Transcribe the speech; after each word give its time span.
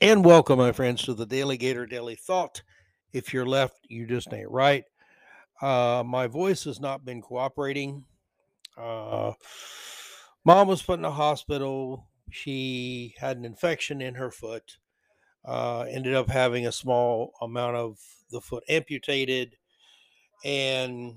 And 0.00 0.24
welcome, 0.24 0.60
my 0.60 0.70
friends, 0.70 1.02
to 1.04 1.14
the 1.14 1.26
Daley 1.26 1.56
Gator 1.56 1.84
Daily 1.84 2.14
Thought. 2.14 2.62
If 3.12 3.34
you're 3.34 3.44
left, 3.44 3.80
you 3.88 4.06
just 4.06 4.32
ain't 4.32 4.48
right. 4.48 4.84
Uh, 5.60 6.04
my 6.06 6.28
voice 6.28 6.62
has 6.64 6.78
not 6.78 7.04
been 7.04 7.20
cooperating. 7.20 8.04
Uh, 8.76 9.32
mom 10.44 10.68
was 10.68 10.82
put 10.82 11.00
in 11.00 11.04
a 11.04 11.10
hospital. 11.10 12.06
She 12.30 13.16
had 13.18 13.38
an 13.38 13.44
infection 13.44 14.00
in 14.00 14.14
her 14.14 14.30
foot. 14.30 14.78
Uh, 15.44 15.80
ended 15.90 16.14
up 16.14 16.30
having 16.30 16.68
a 16.68 16.72
small 16.72 17.32
amount 17.42 17.74
of 17.74 17.98
the 18.30 18.40
foot 18.40 18.62
amputated. 18.68 19.56
And 20.44 21.16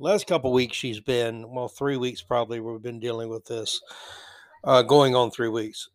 last 0.00 0.26
couple 0.26 0.52
weeks, 0.52 0.76
she's 0.76 0.98
been, 0.98 1.48
well, 1.48 1.68
three 1.68 1.96
weeks 1.96 2.22
probably, 2.22 2.58
we've 2.58 2.82
been 2.82 2.98
dealing 2.98 3.28
with 3.28 3.44
this, 3.44 3.80
uh, 4.64 4.82
going 4.82 5.14
on 5.14 5.30
three 5.30 5.48
weeks 5.48 5.90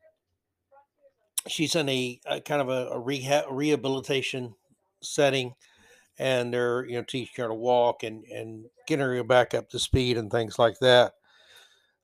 she's 1.48 1.76
in 1.76 1.90
a, 1.90 2.20
a 2.26 2.42
kind 2.42 2.62
of 2.62 2.70
a, 2.70 2.90
a 2.90 3.00
rehab 3.00 3.46
rehabilitation 3.50 4.56
setting 5.02 5.56
and 6.20 6.54
they're 6.54 6.86
you 6.86 6.96
know 6.96 7.04
teaching 7.04 7.44
her 7.44 7.48
to 7.48 7.54
walk 7.54 8.04
and 8.04 8.24
and 8.26 8.66
getting 8.88 9.06
her 9.06 9.24
back 9.24 9.54
up 9.54 9.70
to 9.70 9.80
speed 9.80 10.18
and 10.18 10.32
things 10.32 10.60
like 10.60 10.78
that. 10.80 11.14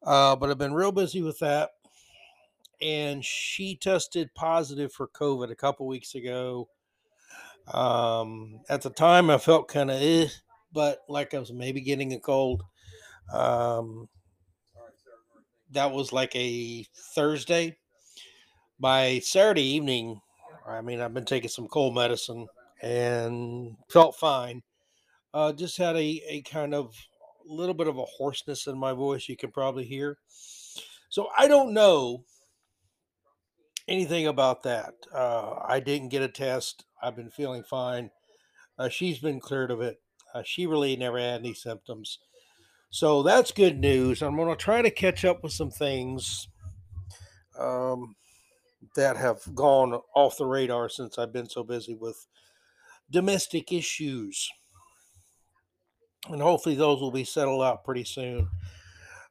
Uh, 0.04 0.36
but 0.36 0.50
i've 0.50 0.58
been 0.58 0.74
real 0.74 0.92
busy 0.92 1.22
with 1.22 1.40
that 1.40 1.72
and 2.82 3.26
she 3.26 3.76
tested 3.76 4.30
positive 4.36 4.92
for 4.92 5.08
covid 5.08 5.52
a 5.52 5.56
couple 5.56 5.88
weeks 5.88 6.16
ago. 6.16 6.70
Um, 7.74 8.62
at 8.70 8.82
the 8.82 8.90
time 8.90 9.30
i 9.30 9.38
felt 9.38 9.68
kind 9.68 9.92
of 9.92 10.02
eh, 10.02 10.28
but 10.72 11.00
like 11.10 11.34
i 11.34 11.40
was 11.40 11.52
maybe 11.52 11.82
getting 11.82 12.14
a 12.14 12.20
cold. 12.20 12.64
Um, 13.34 14.08
that 15.72 15.92
was 15.92 16.14
like 16.14 16.34
a 16.36 16.86
thursday 17.14 17.78
by 18.80 19.20
Saturday 19.20 19.64
evening, 19.64 20.22
I 20.68 20.82
mean, 20.82 21.02
I've 21.02 21.14
been 21.14 21.26
taking 21.26 21.50
some 21.50 21.68
cold 21.68 21.96
medicine 21.96 22.48
and 22.82 23.76
felt 23.90 24.16
fine. 24.16 24.64
Uh, 25.34 25.54
just 25.54 25.78
had 25.78 25.96
a, 25.96 26.22
a 26.28 26.42
kind 26.44 26.74
of 26.74 26.94
little 27.46 27.74
bit 27.74 27.88
of 27.88 27.98
a 27.98 28.06
hoarseness 28.06 28.68
in 28.68 28.78
my 28.78 28.94
voice, 28.94 29.30
you 29.30 29.38
can 29.38 29.52
probably 29.52 29.86
hear. 29.86 30.18
So 31.10 31.30
I 31.38 31.48
don't 31.48 31.74
know 31.74 32.24
anything 33.88 34.28
about 34.28 34.64
that. 34.64 34.94
Uh, 35.14 35.56
I 35.66 35.80
didn't 35.80 36.10
get 36.10 36.22
a 36.22 36.28
test. 36.28 36.86
I've 37.02 37.16
been 37.16 37.30
feeling 37.30 37.64
fine. 37.64 38.10
Uh, 38.78 38.90
she's 38.90 39.20
been 39.20 39.40
cleared 39.40 39.72
of 39.72 39.82
it. 39.82 39.98
Uh, 40.34 40.44
she 40.46 40.68
really 40.68 40.96
never 40.96 41.18
had 41.18 41.40
any 41.40 41.54
symptoms. 41.54 42.20
So 42.90 43.24
that's 43.24 43.52
good 43.52 43.80
news. 43.80 44.22
I'm 44.22 44.36
going 44.36 44.50
to 44.50 44.56
try 44.56 44.82
to 44.82 44.92
catch 44.92 45.26
up 45.26 45.44
with 45.44 45.54
some 45.54 45.72
things. 45.72 46.48
Um, 47.60 48.16
that 48.96 49.18
have 49.18 49.42
gone 49.54 50.00
off 50.16 50.38
the 50.38 50.46
radar 50.46 50.90
since 50.90 51.18
I've 51.18 51.34
been 51.34 51.50
so 51.50 51.64
busy 51.64 51.96
with 51.96 52.28
domestic 53.10 53.72
issues. 53.72 54.50
And 56.30 56.42
hopefully 56.42 56.76
those 56.76 57.00
will 57.00 57.12
be 57.12 57.24
settled 57.24 57.64
out 57.64 57.84
pretty 57.84 58.04
soon. 58.04 58.50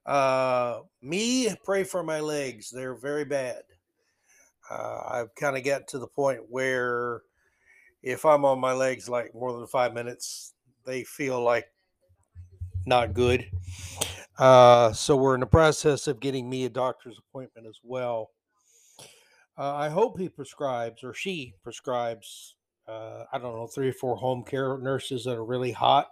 Uh, 0.04 0.80
me, 1.02 1.54
pray 1.64 1.84
for 1.84 2.02
my 2.02 2.20
legs. 2.20 2.70
They're 2.70 2.94
very 2.94 3.24
bad. 3.24 3.62
Uh, 4.70 5.00
I've 5.08 5.34
kind 5.34 5.56
of 5.56 5.64
got 5.64 5.88
to 5.88 5.98
the 5.98 6.06
point 6.06 6.40
where 6.48 7.22
if 8.02 8.24
I'm 8.24 8.44
on 8.44 8.60
my 8.60 8.72
legs 8.72 9.08
like 9.08 9.34
more 9.34 9.52
than 9.52 9.66
five 9.66 9.92
minutes, 9.92 10.54
they 10.84 11.04
feel 11.04 11.42
like 11.42 11.66
not 12.86 13.14
good. 13.14 13.50
Uh, 14.38 14.92
so 14.92 15.16
we're 15.16 15.34
in 15.34 15.40
the 15.40 15.46
process 15.46 16.06
of 16.06 16.20
getting 16.20 16.48
me 16.48 16.64
a 16.64 16.68
doctor's 16.68 17.18
appointment 17.18 17.66
as 17.66 17.80
well. 17.82 18.30
Uh, 19.58 19.74
I 19.74 19.88
hope 19.88 20.18
he 20.18 20.28
prescribes 20.28 21.02
or 21.02 21.14
she 21.14 21.54
prescribes, 21.62 22.56
uh, 22.86 23.24
I 23.32 23.38
don't 23.38 23.54
know, 23.54 23.66
three 23.66 23.88
or 23.88 23.94
four 23.94 24.16
home 24.16 24.44
care 24.44 24.76
nurses 24.78 25.24
that 25.24 25.36
are 25.36 25.44
really 25.44 25.72
hot. 25.72 26.08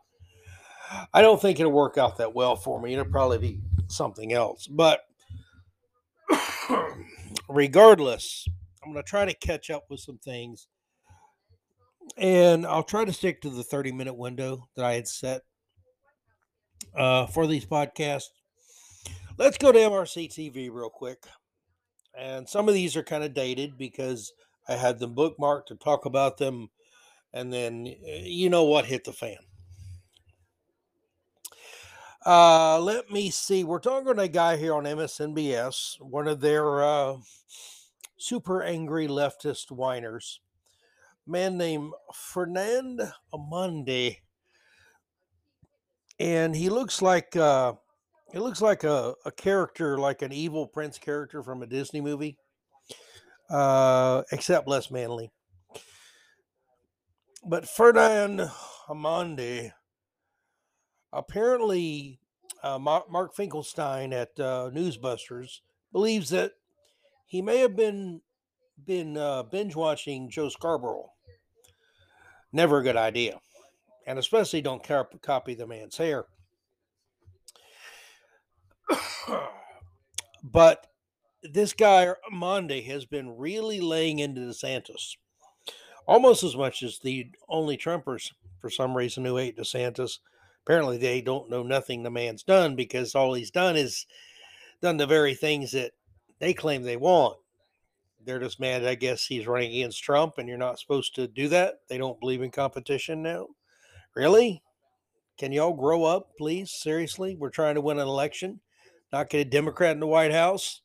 I 1.13 1.23
don't 1.23 1.41
think 1.41 1.61
it'll 1.61 1.73
work 1.73 1.99
out 1.99 2.19
that 2.19 2.35
well 2.35 2.57
for 2.57 2.81
me. 2.81 2.93
It'll 2.93 3.05
probably 3.05 3.39
be 3.39 3.61
something 3.89 4.33
else. 4.33 4.67
But 4.67 5.01
regardless, 7.49 8.47
I'm 8.83 8.93
going 8.93 9.03
to 9.03 9.09
try 9.09 9.25
to 9.25 9.35
catch 9.35 9.71
up 9.71 9.85
with 9.91 10.01
some 10.01 10.19
things. 10.19 10.67
And 12.17 12.67
I'll 12.67 12.83
try 12.83 13.05
to 13.05 13.13
stick 13.13 13.41
to 13.43 13.51
the 13.51 13.63
30 13.63 13.93
minute 13.93 14.17
window 14.17 14.69
that 14.77 14.85
I 14.85 14.95
had 14.95 15.09
set 15.09 15.43
uh, 16.95 17.27
for 17.27 17.47
these 17.47 17.65
podcasts. 17.65 18.29
Let's 19.37 19.59
go 19.59 19.73
to 19.73 19.79
MRC 19.79 20.29
TV 20.29 20.71
real 20.71 20.91
quick. 20.91 21.25
And 22.19 22.49
some 22.49 22.69
of 22.69 22.75
these 22.75 22.97
are 22.97 23.03
kind 23.03 23.25
of 23.25 23.35
dated 23.35 23.77
because 23.77 24.33
I 24.69 24.75
had 24.75 24.99
them 24.99 25.15
bookmarked 25.15 25.67
to 25.67 25.77
talk 25.77 26.05
about 26.05 26.39
them. 26.39 26.71
And 27.33 27.53
then 27.53 27.87
eh, 28.07 28.23
you 28.25 28.49
know 28.51 28.65
what 28.65 28.87
hit 28.87 29.05
the 29.05 29.13
fan. 29.13 29.37
Uh, 32.25 32.81
let 32.81 33.11
me 33.11 33.31
see. 33.31 33.65
We're 33.65 33.81
talking 33.81 34.15
to 34.15 34.23
a 34.23 34.29
guy 34.29 34.57
here 34.57 34.75
on 34.75 34.85
MSNBS, 34.85 36.01
one 36.01 36.27
of 36.27 36.41
their 36.41 36.83
uh, 36.83 37.17
super 38.17 38.63
angry 38.63 39.07
leftist 39.09 39.71
whiners, 39.71 40.41
man 41.27 41.59
named 41.59 41.93
Fernand 42.15 43.13
Amandi. 43.33 44.19
And 46.19 46.57
he 46.57 46.71
looks 46.71 47.03
like 47.03 47.37
uh, 47.37 47.75
it 48.35 48.41
looks 48.41 48.61
like 48.61 48.83
a, 48.83 49.15
a 49.25 49.31
character, 49.31 49.97
like 49.97 50.21
an 50.21 50.33
evil 50.33 50.67
prince 50.67 50.99
character 50.99 51.41
from 51.41 51.63
a 51.63 51.67
Disney 51.67 52.01
movie, 52.01 52.37
uh, 53.49 54.23
except 54.33 54.67
less 54.67 54.91
manly. 54.91 55.31
But 57.47 57.69
Ferdinand 57.69 58.51
Amandi, 58.89 59.71
apparently, 61.13 62.19
uh, 62.65 62.79
Mark 62.79 63.37
Finkelstein 63.37 64.13
at 64.13 64.31
uh, 64.41 64.71
Newsbusters 64.75 65.61
believes 65.93 66.31
that 66.31 66.53
he 67.27 67.41
may 67.41 67.59
have 67.59 67.77
been 67.77 68.21
been 68.85 69.17
uh, 69.17 69.45
binge 69.45 69.77
watching 69.77 70.29
Joe 70.29 70.49
Scarborough. 70.49 71.13
Never 72.53 72.79
a 72.79 72.83
good 72.83 72.97
idea, 72.97 73.39
and 74.09 74.19
especially 74.19 74.61
don't 74.61 74.83
copy 75.23 75.55
the 75.55 75.67
man's 75.67 75.97
hair. 75.97 76.25
but 80.43 80.87
this 81.43 81.73
guy 81.73 82.13
Monday 82.31 82.83
has 82.83 83.05
been 83.05 83.37
really 83.37 83.81
laying 83.81 84.19
into 84.19 84.41
DeSantis, 84.41 85.17
almost 86.07 86.43
as 86.43 86.57
much 86.57 86.83
as 86.83 86.99
the 86.99 87.31
only 87.49 87.77
Trumpers 87.77 88.33
for 88.59 88.71
some 88.71 88.97
reason 88.97 89.25
who 89.25 89.37
hate 89.37 89.59
DeSantis. 89.59 90.19
Apparently, 90.65 90.97
they 90.97 91.21
don't 91.21 91.51
know 91.51 91.63
nothing 91.63 92.03
the 92.03 92.11
man's 92.11 92.43
done 92.43 92.75
because 92.75 93.15
all 93.15 93.35
he's 93.35 93.51
done 93.51 93.77
is 93.77 94.07
done 94.81 94.97
the 94.97 95.07
very 95.07 95.35
things 95.35 95.73
that 95.73 95.93
they 96.39 96.55
claim 96.55 96.83
they 96.83 96.97
want. 96.97 97.37
They're 98.25 98.41
just 98.41 98.59
mad, 98.59 98.87
I 98.87 98.95
guess, 98.95 99.27
he's 99.27 99.47
running 99.47 99.73
against 99.73 100.03
Trump, 100.03 100.39
and 100.39 100.49
you're 100.49 100.57
not 100.57 100.79
supposed 100.79 101.15
to 101.17 101.29
do 101.29 101.49
that. 101.49 101.81
They 101.89 101.99
don't 101.99 102.19
believe 102.19 102.41
in 102.41 102.51
competition 102.51 103.23
now. 103.23 103.49
Really? 104.15 104.63
Can 105.37 105.53
y'all 105.53 105.75
grow 105.75 106.05
up, 106.05 106.31
please? 106.39 106.71
Seriously? 106.71 107.37
We're 107.37 107.51
trying 107.51 107.75
to 107.75 107.83
win 107.83 107.99
an 107.99 108.07
election 108.07 108.61
not 109.15 109.31
get 109.31 109.47
a 109.47 109.49
Democrat 109.49 109.93
in 109.93 110.01
the 110.01 110.09
White 110.09 110.33
House. 110.33 110.81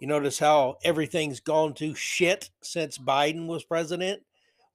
You 0.00 0.08
notice 0.08 0.38
how 0.38 0.78
everything's 0.84 1.38
gone 1.38 1.74
to 1.74 1.94
shit 1.94 2.48
since 2.62 2.96
Biden 2.96 3.46
was 3.46 3.62
president. 3.62 4.22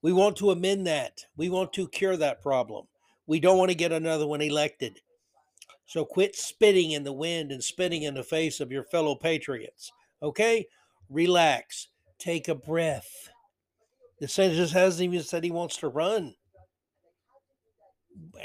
We 0.04 0.14
want 0.14 0.36
to 0.38 0.52
amend 0.52 0.86
that. 0.86 1.26
We 1.36 1.50
want 1.50 1.74
to 1.74 1.88
cure 1.88 2.16
that 2.18 2.44
problem. 2.44 2.86
We 3.26 3.40
don't 3.40 3.58
want 3.58 3.72
to 3.72 3.76
get 3.76 3.92
another 3.92 4.28
one 4.28 4.42
elected. 4.42 5.00
So 5.88 6.06
quit 6.06 6.36
spitting 6.36 6.92
in 6.92 7.04
the 7.04 7.14
wind 7.14 7.52
and 7.52 7.64
spitting 7.64 8.04
in 8.04 8.14
the 8.14 8.24
face 8.24 8.60
of 8.60 8.72
your 8.72 8.84
fellow 8.84 9.16
patriots. 9.16 9.92
Okay? 10.22 10.68
Relax. 11.10 11.88
Take 12.20 12.48
a 12.48 12.54
breath. 12.54 13.30
The 14.20 14.28
senator 14.28 14.68
hasn't 14.68 15.04
even 15.04 15.26
said 15.26 15.44
he 15.44 15.50
wants 15.50 15.78
to 15.78 15.88
run. 15.88 16.36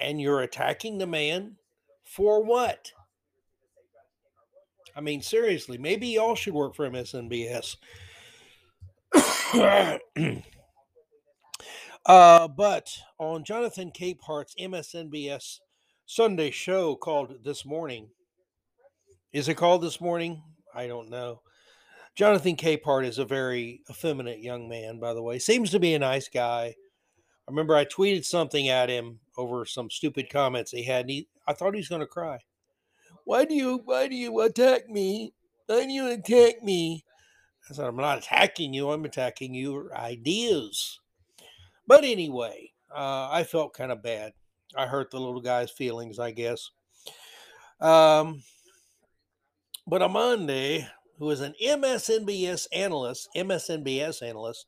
And 0.00 0.22
you're 0.22 0.40
attacking 0.40 0.96
the 0.96 1.06
man 1.06 1.56
for 2.02 2.42
what? 2.42 2.92
I 4.94 5.00
mean, 5.00 5.22
seriously, 5.22 5.78
maybe 5.78 6.08
y'all 6.08 6.34
should 6.34 6.54
work 6.54 6.74
for 6.74 6.88
MSNBS. 6.88 7.76
uh, 12.06 12.48
but 12.48 12.98
on 13.18 13.44
Jonathan 13.44 13.90
Capehart's 13.90 14.54
MSNBS 14.60 15.60
Sunday 16.06 16.50
show 16.50 16.94
called 16.96 17.44
This 17.44 17.64
Morning, 17.64 18.08
is 19.32 19.48
it 19.48 19.54
called 19.54 19.82
This 19.82 20.00
Morning? 20.00 20.42
I 20.74 20.86
don't 20.86 21.10
know. 21.10 21.40
Jonathan 22.14 22.56
Capehart 22.56 23.06
is 23.06 23.18
a 23.18 23.24
very 23.24 23.80
effeminate 23.88 24.40
young 24.40 24.68
man, 24.68 25.00
by 25.00 25.14
the 25.14 25.22
way. 25.22 25.38
Seems 25.38 25.70
to 25.70 25.80
be 25.80 25.94
a 25.94 25.98
nice 25.98 26.28
guy. 26.28 26.74
I 27.48 27.50
remember 27.50 27.74
I 27.74 27.86
tweeted 27.86 28.24
something 28.24 28.68
at 28.68 28.90
him 28.90 29.20
over 29.38 29.64
some 29.64 29.90
stupid 29.90 30.28
comments 30.30 30.70
he 30.70 30.82
had. 30.82 31.02
and 31.02 31.10
He, 31.10 31.28
I 31.48 31.54
thought 31.54 31.74
he 31.74 31.80
was 31.80 31.88
going 31.88 32.02
to 32.02 32.06
cry. 32.06 32.38
Why 33.24 33.44
do 33.44 33.54
you 33.54 33.82
why 33.84 34.08
do 34.08 34.14
you 34.14 34.40
attack 34.40 34.88
me? 34.88 35.32
Why 35.66 35.84
do 35.84 35.92
you 35.92 36.08
attack 36.10 36.62
me? 36.62 37.04
I 37.70 37.74
said, 37.74 37.86
I'm 37.86 37.96
not 37.96 38.18
attacking 38.18 38.74
you. 38.74 38.90
I'm 38.90 39.04
attacking 39.04 39.54
your 39.54 39.96
ideas. 39.96 40.98
But 41.86 42.04
anyway, 42.04 42.72
uh, 42.94 43.28
I 43.30 43.44
felt 43.44 43.74
kind 43.74 43.92
of 43.92 44.02
bad. 44.02 44.32
I 44.76 44.86
hurt 44.86 45.10
the 45.10 45.20
little 45.20 45.40
guy's 45.40 45.70
feelings, 45.70 46.18
I 46.18 46.32
guess. 46.32 46.70
Um, 47.80 48.42
but 49.86 50.02
Amandi, 50.02 50.86
who 51.18 51.30
is 51.30 51.40
an 51.40 51.54
MSNBS 51.62 52.66
analyst, 52.72 53.28
MSNBS 53.36 54.22
analyst, 54.22 54.66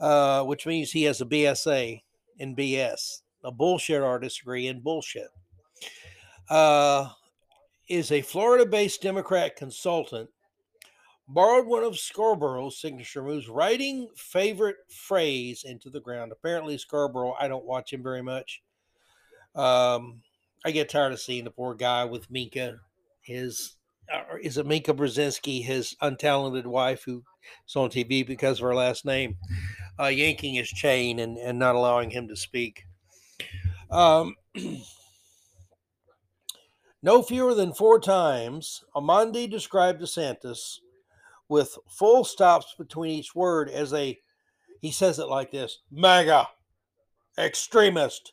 uh, 0.00 0.44
which 0.44 0.66
means 0.66 0.92
he 0.92 1.04
has 1.04 1.20
a 1.20 1.26
BSA 1.26 2.02
in 2.38 2.54
BS, 2.54 3.22
a 3.44 3.50
bullshit 3.50 4.02
artist 4.02 4.38
degree 4.40 4.66
in 4.66 4.80
bullshit, 4.80 5.28
uh, 6.50 7.08
is 7.88 8.12
a 8.12 8.22
Florida 8.22 8.66
based 8.66 9.02
Democrat 9.02 9.56
consultant, 9.56 10.28
borrowed 11.28 11.66
one 11.66 11.84
of 11.84 11.98
Scarborough's 11.98 12.78
signature 12.78 13.22
moves, 13.22 13.48
writing 13.48 14.08
favorite 14.16 14.76
phrase 14.88 15.64
into 15.64 15.90
the 15.90 16.00
ground. 16.00 16.32
Apparently, 16.32 16.78
Scarborough, 16.78 17.36
I 17.38 17.48
don't 17.48 17.64
watch 17.64 17.92
him 17.92 18.02
very 18.02 18.22
much. 18.22 18.62
Um, 19.54 20.22
I 20.64 20.70
get 20.70 20.88
tired 20.88 21.12
of 21.12 21.20
seeing 21.20 21.44
the 21.44 21.50
poor 21.50 21.74
guy 21.74 22.04
with 22.04 22.30
Minka, 22.30 22.80
his 23.22 23.76
uh, 24.12 24.22
is 24.40 24.56
it 24.56 24.66
Minka 24.66 24.94
Brzezinski, 24.94 25.64
his 25.64 25.96
untalented 26.02 26.66
wife 26.66 27.02
who's 27.04 27.22
on 27.74 27.90
TV 27.90 28.26
because 28.26 28.58
of 28.58 28.64
her 28.64 28.74
last 28.74 29.04
name, 29.04 29.36
uh, 29.98 30.06
yanking 30.06 30.54
his 30.54 30.68
chain 30.68 31.18
and, 31.18 31.36
and 31.38 31.58
not 31.58 31.74
allowing 31.74 32.10
him 32.10 32.28
to 32.28 32.36
speak. 32.36 32.84
Um, 33.90 34.36
no 37.06 37.22
fewer 37.22 37.54
than 37.54 37.72
four 37.72 38.00
times, 38.00 38.82
Amandi 38.96 39.48
described 39.48 40.02
DeSantis 40.02 40.80
with 41.48 41.78
full 41.88 42.24
stops 42.24 42.74
between 42.76 43.12
each 43.12 43.32
word 43.32 43.70
as 43.70 43.94
a, 43.94 44.18
he 44.80 44.90
says 44.90 45.20
it 45.20 45.28
like 45.28 45.52
this 45.52 45.78
MAGA, 45.92 46.48
extremist, 47.38 48.32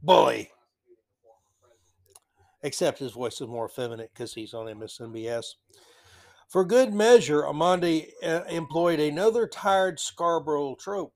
bully 0.00 0.52
except 2.62 2.98
his 3.00 3.12
voice 3.12 3.40
is 3.40 3.48
more 3.48 3.66
effeminate 3.66 4.10
because 4.12 4.34
he's 4.34 4.54
on 4.54 4.66
MSNBS. 4.66 5.54
For 6.48 6.64
good 6.64 6.94
measure, 6.94 7.42
Amandi 7.42 8.10
uh, 8.22 8.42
employed 8.48 9.00
another 9.00 9.46
tired 9.46 9.98
Scarborough 9.98 10.76
trope, 10.78 11.14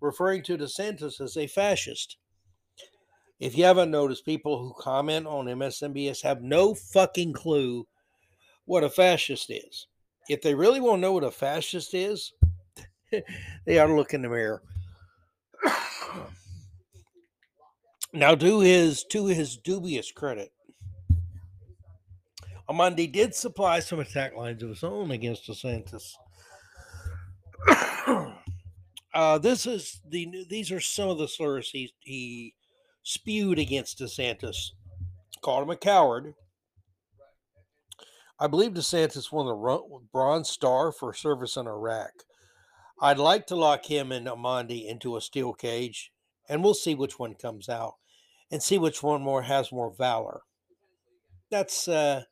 referring 0.00 0.42
to 0.44 0.58
DeSantis 0.58 1.20
as 1.20 1.36
a 1.36 1.46
fascist. 1.46 2.16
If 3.40 3.56
you 3.56 3.64
haven't 3.64 3.90
noticed, 3.90 4.26
people 4.26 4.58
who 4.58 4.74
comment 4.78 5.26
on 5.26 5.46
MSNBS 5.46 6.22
have 6.22 6.42
no 6.42 6.74
fucking 6.74 7.32
clue 7.32 7.86
what 8.66 8.84
a 8.84 8.90
fascist 8.90 9.50
is. 9.50 9.86
If 10.28 10.42
they 10.42 10.54
really 10.54 10.78
want 10.78 10.98
to 10.98 11.00
know 11.00 11.14
what 11.14 11.24
a 11.24 11.30
fascist 11.30 11.94
is, 11.94 12.34
they 13.10 13.78
ought 13.78 13.86
to 13.86 13.94
look 13.94 14.12
in 14.12 14.20
the 14.20 14.28
mirror. 14.28 14.62
now, 18.12 18.34
to 18.34 18.60
his 18.60 19.04
to 19.04 19.24
his 19.26 19.56
dubious 19.56 20.12
credit, 20.12 20.52
Amandi 22.68 23.10
did 23.10 23.34
supply 23.34 23.80
some 23.80 24.00
attack 24.00 24.36
lines 24.36 24.62
of 24.62 24.68
his 24.68 24.84
own 24.84 25.10
against 25.12 25.48
DeSantis. 25.48 26.12
uh, 29.14 29.38
this 29.38 29.64
is 29.66 30.02
the 30.06 30.44
these 30.50 30.70
are 30.70 30.80
some 30.80 31.08
of 31.08 31.16
the 31.16 31.26
slurs 31.26 31.70
he 31.70 31.92
he 32.00 32.54
spewed 33.10 33.58
against 33.58 33.98
DeSantis. 33.98 34.70
Called 35.42 35.64
him 35.64 35.70
a 35.70 35.76
coward. 35.76 36.34
I 38.38 38.46
believe 38.46 38.72
DeSantis 38.72 39.32
won 39.32 39.46
the 39.46 40.00
Bronze 40.12 40.48
Star 40.48 40.92
for 40.92 41.12
service 41.12 41.56
in 41.56 41.66
Iraq. 41.66 42.10
I'd 43.02 43.18
like 43.18 43.46
to 43.46 43.56
lock 43.56 43.86
him 43.86 44.12
and 44.12 44.26
Amandi 44.26 44.86
into 44.86 45.16
a 45.16 45.20
steel 45.20 45.52
cage, 45.52 46.12
and 46.48 46.62
we'll 46.62 46.74
see 46.74 46.94
which 46.94 47.18
one 47.18 47.34
comes 47.34 47.68
out, 47.68 47.94
and 48.50 48.62
see 48.62 48.78
which 48.78 49.02
one 49.02 49.22
more 49.22 49.42
has 49.42 49.72
more 49.72 49.92
valor. 49.92 50.42
That's 51.50 51.88
uh, 51.88 52.24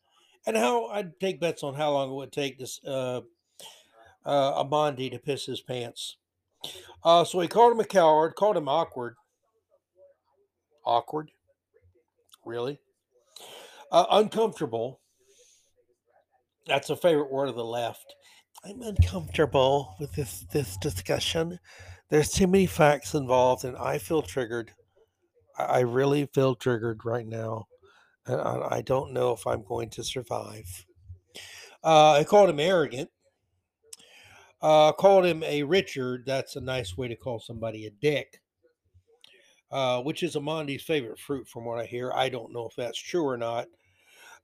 and 0.46 0.56
how 0.56 0.86
I'd 0.86 1.18
take 1.20 1.40
bets 1.40 1.62
on 1.62 1.74
how 1.74 1.92
long 1.92 2.10
it 2.10 2.14
would 2.14 2.32
take 2.32 2.58
this 2.58 2.80
uh, 2.86 3.22
uh, 4.24 4.64
Amandi 4.64 5.10
to 5.10 5.18
piss 5.18 5.46
his 5.46 5.60
pants. 5.60 6.16
Uh, 7.02 7.24
so 7.24 7.40
he 7.40 7.48
called 7.48 7.72
him 7.72 7.80
a 7.80 7.84
coward, 7.84 8.34
called 8.34 8.56
him 8.56 8.68
awkward. 8.68 9.16
Awkward, 10.88 11.30
really? 12.44 12.80
Uh, 13.92 14.06
uncomfortable. 14.10 15.00
That's 16.66 16.90
a 16.90 16.96
favorite 16.96 17.30
word 17.30 17.48
of 17.48 17.56
the 17.56 17.64
left. 17.64 18.14
I'm 18.64 18.82
uncomfortable 18.82 19.94
with 20.00 20.12
this 20.14 20.46
this 20.52 20.76
discussion. 20.78 21.58
There's 22.08 22.30
too 22.30 22.46
many 22.46 22.66
facts 22.66 23.14
involved, 23.14 23.64
and 23.64 23.76
I 23.76 23.98
feel 23.98 24.22
triggered. 24.22 24.72
I 25.58 25.80
really 25.80 26.26
feel 26.26 26.54
triggered 26.54 27.04
right 27.04 27.26
now 27.26 27.66
and 28.28 28.64
I 28.64 28.82
don't 28.82 29.12
know 29.12 29.32
if 29.32 29.46
I'm 29.46 29.64
going 29.64 29.90
to 29.90 30.04
survive. 30.04 30.86
Uh, 31.82 32.12
I 32.12 32.24
called 32.24 32.50
him 32.50 32.60
arrogant. 32.60 33.10
Uh, 34.60 34.92
called 34.92 35.24
him 35.24 35.42
a 35.44 35.62
Richard. 35.62 36.24
That's 36.26 36.56
a 36.56 36.60
nice 36.60 36.96
way 36.96 37.08
to 37.08 37.16
call 37.16 37.38
somebody 37.38 37.86
a 37.86 37.90
dick, 37.90 38.40
uh, 39.70 40.00
which 40.02 40.22
is 40.22 40.34
Amandi's 40.36 40.82
favorite 40.82 41.18
fruit, 41.18 41.46
from 41.46 41.64
what 41.64 41.78
I 41.78 41.84
hear. 41.84 42.12
I 42.12 42.28
don't 42.28 42.52
know 42.52 42.66
if 42.66 42.76
that's 42.76 42.98
true 42.98 43.24
or 43.24 43.36
not. 43.36 43.68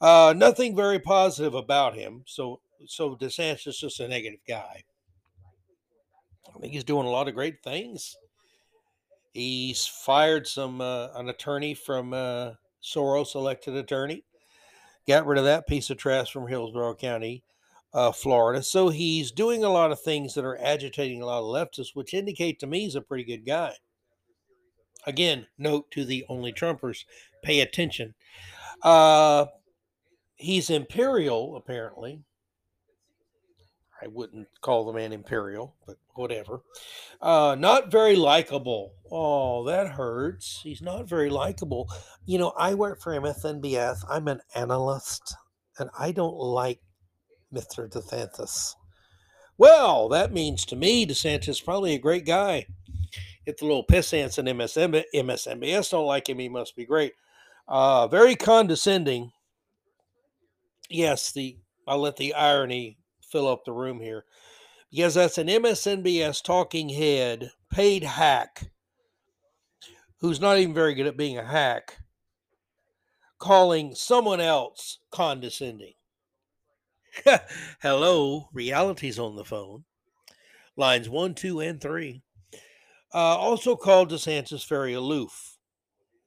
Uh, 0.00 0.35
nothing 0.37 0.76
very 0.76 0.99
positive 0.99 1.55
about 1.55 1.94
him. 1.94 2.23
So, 2.26 2.61
so 2.87 3.17
DeSantis 3.17 3.67
is 3.67 3.79
just 3.79 4.00
a 4.00 4.09
negative 4.09 4.41
guy. 4.47 4.85
I 6.55 6.59
think 6.61 6.73
he's 6.73 6.85
doing 6.85 7.06
a 7.06 7.11
lot 7.11 7.29
of 7.29 7.35
great 7.35 7.62
things. 7.62 8.17
He's 9.32 9.87
fired 9.87 10.47
some 10.47 10.81
uh, 10.81 11.09
an 11.15 11.29
attorney 11.29 11.75
from 11.75 12.12
uh, 12.12 12.53
Soros 12.82 13.35
elected 13.35 13.75
attorney. 13.75 14.25
Got 15.09 15.27
rid 15.27 15.38
of 15.38 15.44
that 15.44 15.67
piece 15.67 15.91
of 15.91 15.97
trash 15.97 16.32
from 16.32 16.47
Hillsborough 16.47 16.94
County, 16.94 17.43
uh, 17.93 18.12
Florida. 18.12 18.62
So 18.62 18.91
he's 18.91 19.32
doing 19.32 19.65
a 19.65 19.70
lot 19.70 19.91
of 19.91 20.00
things 20.00 20.35
that 20.35 20.44
are 20.44 20.61
agitating 20.61 21.20
a 21.20 21.27
lot 21.27 21.41
of 21.41 21.44
leftists, 21.44 21.94
which 21.94 22.15
indicate 22.15 22.61
to 22.61 22.67
me 22.67 22.81
he's 22.81 22.94
a 22.94 23.00
pretty 23.00 23.25
good 23.25 23.44
guy. 23.44 23.75
Again, 25.06 25.47
note 25.59 25.91
to 25.93 26.05
the 26.05 26.25
only 26.29 26.53
Trumpers 26.53 27.05
pay 27.43 27.61
attention. 27.61 28.15
Uh, 28.83 29.47
he's 30.37 30.71
imperial, 30.71 31.56
apparently. 31.56 32.23
I 34.03 34.09
wouldn't 34.09 34.49
call 34.61 34.85
the 34.85 34.93
man 34.93 35.12
imperial, 35.12 35.77
but 35.87 35.97
whatever. 36.15 36.61
Uh, 37.23 37.56
not 37.58 37.91
very 37.91 38.17
likable. 38.17 38.93
Oh, 39.11 39.65
that 39.65 39.93
hurts. 39.93 40.61
He's 40.63 40.82
not 40.82 41.08
very 41.08 41.31
likable. 41.31 41.89
You 42.27 42.39
know, 42.39 42.53
I 42.58 42.75
work 42.75 43.01
for 43.01 43.13
MSNBS. 43.13 44.05
I'm 44.08 44.29
an 44.29 44.41
analyst, 44.55 45.34
and 45.79 45.89
I 45.99 46.13
don't 46.13 46.37
like 46.37 46.81
Mr. 47.53 47.89
DeSantis. 47.89 48.75
Well, 49.56 50.08
that 50.08 50.32
means 50.32 50.67
to 50.67 50.77
me, 50.77 51.06
DeSantis 51.06 51.49
is 51.49 51.61
probably 51.61 51.94
a 51.94 51.99
great 51.99 52.27
guy. 52.27 52.67
If 53.46 53.58
the 53.58 53.67
little 53.67 53.86
pissants 53.86 54.39
in 54.39 54.46
MSN, 54.46 55.05
MSNBS 55.15 55.91
don't 55.91 56.06
like 56.06 56.29
him, 56.29 56.39
he 56.39 56.48
must 56.48 56.77
be 56.77 56.86
great. 56.86 57.13
Uh, 57.69 58.08
very 58.08 58.36
condescending. 58.36 59.32
Yes, 60.89 61.32
the 61.32 61.58
I'll 61.86 61.98
let 61.98 62.17
the 62.17 62.34
irony 62.34 62.98
fill 63.20 63.48
up 63.48 63.65
the 63.65 63.72
room 63.72 64.01
here 64.01 64.24
because 64.91 65.15
that's 65.15 65.39
an 65.39 65.48
MSNBS 65.48 66.43
talking 66.43 66.89
head, 66.89 67.51
paid 67.70 68.05
hack, 68.05 68.70
who's 70.20 70.41
not 70.41 70.58
even 70.58 70.72
very 70.72 70.94
good 70.94 71.06
at 71.06 71.17
being 71.17 71.36
a 71.36 71.44
hack, 71.44 71.98
calling 73.39 73.94
someone 73.94 74.41
else 74.41 75.01
condescending. 75.10 75.94
Hello, 77.82 78.48
reality's 78.53 79.19
on 79.19 79.36
the 79.36 79.44
phone. 79.44 79.84
Lines 80.77 81.08
one, 81.08 81.34
two, 81.34 81.60
and 81.60 81.81
three. 81.81 82.22
Uh, 83.15 83.39
also 83.39 83.77
called 83.77 84.11
DeSantis 84.11 84.69
very 84.69 84.94
aloof. 84.94 85.56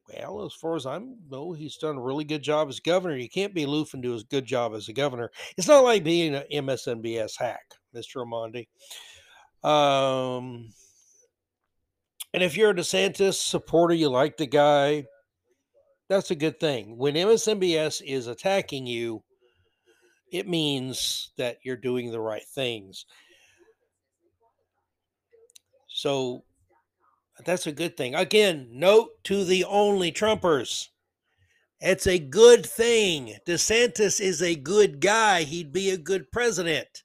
Well, 0.08 0.46
as 0.46 0.53
far 0.53 0.75
as 0.77 0.86
I 0.86 1.01
know, 1.29 1.51
he's 1.51 1.75
done 1.75 1.98
a 1.98 2.01
really 2.01 2.24
good 2.24 2.41
job 2.41 2.70
as 2.70 2.79
governor. 2.79 3.17
You 3.17 3.27
can't 3.27 3.53
be 3.53 3.63
aloof 3.63 3.94
and 3.94 4.01
do 4.01 4.15
a 4.15 4.22
good 4.32 4.46
job 4.46 4.74
as 4.74 4.88
a 4.88 4.94
governor. 4.94 5.29
It's 5.58 5.67
not 5.67 5.84
like 5.84 6.06
being 6.06 6.34
an 6.34 6.46
MSNBS 6.50 7.38
hack, 7.38 7.74
Mr. 7.94 8.25
Amandi. 8.25 8.67
Um, 9.70 10.70
and 12.34 12.41
if 12.41 12.56
you're 12.56 12.70
a 12.70 12.75
DeSantis 12.75 13.34
supporter, 13.34 13.94
you 13.94 14.08
like 14.08 14.38
the 14.38 14.48
guy, 14.48 15.06
that's 16.08 16.32
a 16.32 16.36
good 16.36 16.58
thing. 16.58 16.98
When 16.98 17.15
MSNBS 17.15 18.01
is 18.06 18.27
attacking 18.27 18.88
you, 18.88 19.24
it 20.32 20.48
means 20.48 21.32
that 21.38 21.58
you're 21.63 21.75
doing 21.75 22.12
the 22.12 22.22
right 22.22 22.46
things. 22.56 23.06
So 25.89 26.44
that's 27.46 27.67
a 27.67 27.72
good 27.72 27.98
thing. 27.98 28.15
Again, 28.15 28.70
note 28.72 29.10
to 29.25 29.44
the 29.44 29.63
only 29.65 30.12
Trumpers. 30.12 30.88
It's 31.79 32.08
a 32.08 32.17
good 32.17 32.65
thing. 32.65 33.38
DeSantis 33.48 34.20
is 34.20 34.41
a 34.41 34.56
good 34.56 35.00
guy. 35.00 35.44
He'd 35.44 35.72
be 35.72 35.91
a 35.91 35.98
good 35.98 36.32
president. 36.32 37.03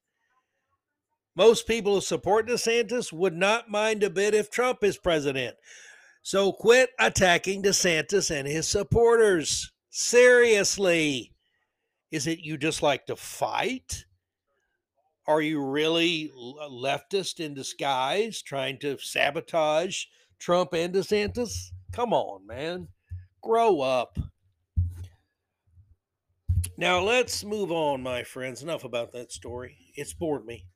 Most 1.36 1.66
people 1.66 1.94
who 1.94 2.00
support 2.00 2.48
DeSantis 2.48 3.12
would 3.12 3.34
not 3.34 3.70
mind 3.70 4.02
a 4.02 4.10
bit 4.10 4.34
if 4.34 4.50
Trump 4.50 4.82
is 4.82 4.98
president. 4.98 5.56
So 6.22 6.52
quit 6.52 6.90
attacking 6.98 7.62
DeSantis 7.62 8.30
and 8.30 8.46
his 8.46 8.68
supporters. 8.68 9.72
Seriously. 9.90 11.32
Is 12.10 12.26
it 12.26 12.40
you 12.40 12.56
just 12.56 12.82
like 12.82 13.06
to 13.06 13.16
fight? 13.16 14.04
Are 15.26 15.40
you 15.40 15.64
really 15.64 16.32
leftist 16.36 17.38
in 17.38 17.54
disguise 17.54 18.42
trying 18.42 18.78
to 18.80 18.98
sabotage 18.98 20.04
Trump 20.40 20.72
and 20.74 20.92
DeSantis? 20.92 21.70
Come 21.92 22.12
on, 22.12 22.44
man. 22.46 22.88
Grow 23.40 23.80
up. 23.80 24.18
Now 26.76 27.00
let's 27.00 27.44
move 27.44 27.70
on, 27.70 28.02
my 28.02 28.24
friends. 28.24 28.62
Enough 28.62 28.82
about 28.82 29.12
that 29.12 29.30
story. 29.30 29.76
It's 29.94 30.12
bored 30.12 30.44
me. 30.44 30.66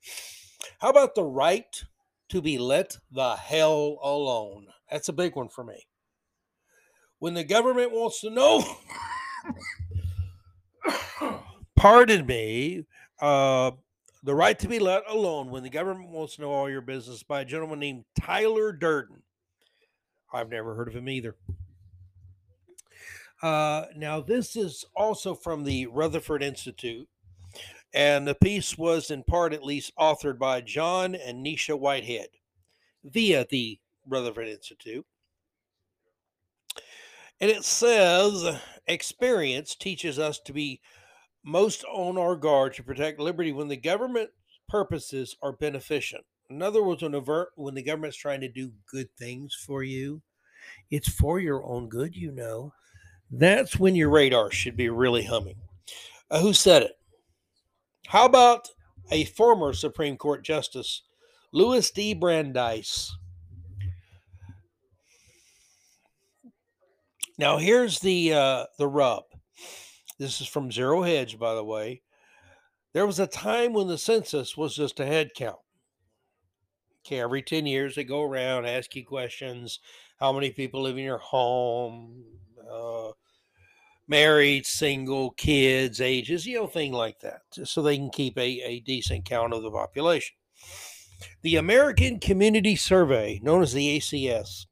How 0.78 0.90
about 0.90 1.16
the 1.16 1.24
right 1.24 1.84
to 2.28 2.40
be 2.40 2.56
let 2.58 2.98
the 3.10 3.34
hell 3.34 3.98
alone? 4.00 4.68
That's 4.90 5.08
a 5.08 5.12
big 5.12 5.34
one 5.34 5.48
for 5.48 5.64
me. 5.64 5.86
When 7.18 7.34
the 7.34 7.44
government 7.44 7.90
wants 7.90 8.20
to 8.20 8.30
know, 8.30 8.64
pardon 11.76 12.26
me, 12.26 12.84
uh, 13.20 13.72
the 14.26 14.34
right 14.34 14.58
to 14.58 14.66
be 14.66 14.80
let 14.80 15.04
alone 15.08 15.50
when 15.50 15.62
the 15.62 15.70
government 15.70 16.10
wants 16.10 16.34
to 16.34 16.42
know 16.42 16.50
all 16.50 16.68
your 16.68 16.80
business 16.80 17.22
by 17.22 17.42
a 17.42 17.44
gentleman 17.44 17.78
named 17.78 18.04
Tyler 18.20 18.72
Durden. 18.72 19.22
I've 20.32 20.50
never 20.50 20.74
heard 20.74 20.88
of 20.88 20.96
him 20.96 21.08
either. 21.08 21.36
Uh, 23.40 23.84
now, 23.94 24.20
this 24.20 24.56
is 24.56 24.84
also 24.96 25.32
from 25.32 25.62
the 25.62 25.86
Rutherford 25.86 26.42
Institute, 26.42 27.08
and 27.94 28.26
the 28.26 28.34
piece 28.34 28.76
was 28.76 29.12
in 29.12 29.22
part 29.22 29.52
at 29.52 29.62
least 29.62 29.92
authored 29.96 30.40
by 30.40 30.60
John 30.60 31.14
and 31.14 31.46
Nisha 31.46 31.78
Whitehead 31.78 32.30
via 33.04 33.46
the 33.48 33.78
Rutherford 34.08 34.48
Institute. 34.48 35.06
And 37.40 37.48
it 37.48 37.62
says 37.62 38.58
experience 38.88 39.76
teaches 39.76 40.18
us 40.18 40.40
to 40.40 40.52
be 40.52 40.80
most 41.46 41.84
on 41.84 42.18
our 42.18 42.34
guard 42.34 42.74
to 42.74 42.82
protect 42.82 43.20
liberty 43.20 43.52
when 43.52 43.68
the 43.68 43.76
government 43.76 44.28
purposes 44.68 45.36
are 45.40 45.52
beneficent. 45.52 46.24
In 46.50 46.60
other 46.60 46.82
words, 46.82 47.02
when, 47.02 47.12
when 47.54 47.74
the 47.74 47.82
government's 47.82 48.16
trying 48.16 48.40
to 48.40 48.48
do 48.48 48.72
good 48.90 49.08
things 49.16 49.54
for 49.54 49.84
you, 49.84 50.20
it's 50.90 51.08
for 51.08 51.38
your 51.38 51.64
own 51.64 51.88
good, 51.88 52.16
you 52.16 52.32
know. 52.32 52.72
That's 53.30 53.78
when 53.78 53.94
your 53.94 54.10
radar 54.10 54.50
should 54.50 54.76
be 54.76 54.88
really 54.88 55.24
humming. 55.24 55.56
Uh, 56.30 56.40
who 56.40 56.52
said 56.52 56.82
it? 56.82 56.98
How 58.08 58.24
about 58.24 58.68
a 59.12 59.24
former 59.24 59.72
Supreme 59.72 60.16
Court 60.16 60.44
Justice, 60.44 61.02
Louis 61.52 61.88
D. 61.92 62.14
Brandeis? 62.14 63.16
Now 67.38 67.58
here's 67.58 68.00
the 68.00 68.32
uh, 68.32 68.64
the 68.78 68.88
rub. 68.88 69.24
This 70.18 70.40
is 70.40 70.46
from 70.46 70.72
Zero 70.72 71.02
Hedge, 71.02 71.38
by 71.38 71.54
the 71.54 71.64
way. 71.64 72.02
There 72.92 73.06
was 73.06 73.20
a 73.20 73.26
time 73.26 73.72
when 73.74 73.88
the 73.88 73.98
census 73.98 74.56
was 74.56 74.74
just 74.74 75.00
a 75.00 75.06
head 75.06 75.30
count. 75.36 75.58
Okay, 77.06 77.20
every 77.20 77.42
10 77.42 77.66
years 77.66 77.94
they 77.94 78.04
go 78.04 78.22
around, 78.22 78.66
ask 78.66 78.96
you 78.96 79.04
questions. 79.04 79.78
How 80.18 80.32
many 80.32 80.50
people 80.50 80.82
live 80.82 80.96
in 80.96 81.04
your 81.04 81.18
home? 81.18 82.24
Uh, 82.68 83.10
married, 84.08 84.66
single, 84.66 85.32
kids, 85.32 86.00
ages, 86.00 86.46
you 86.46 86.56
know, 86.56 86.66
thing 86.66 86.92
like 86.92 87.20
that, 87.20 87.42
so 87.64 87.82
they 87.82 87.96
can 87.96 88.10
keep 88.10 88.38
a, 88.38 88.60
a 88.62 88.80
decent 88.80 89.24
count 89.24 89.52
of 89.52 89.62
the 89.62 89.70
population. 89.70 90.36
The 91.42 91.56
American 91.56 92.18
Community 92.18 92.76
Survey, 92.76 93.40
known 93.42 93.62
as 93.62 93.72
the 93.72 93.98
ACS, 93.98 94.66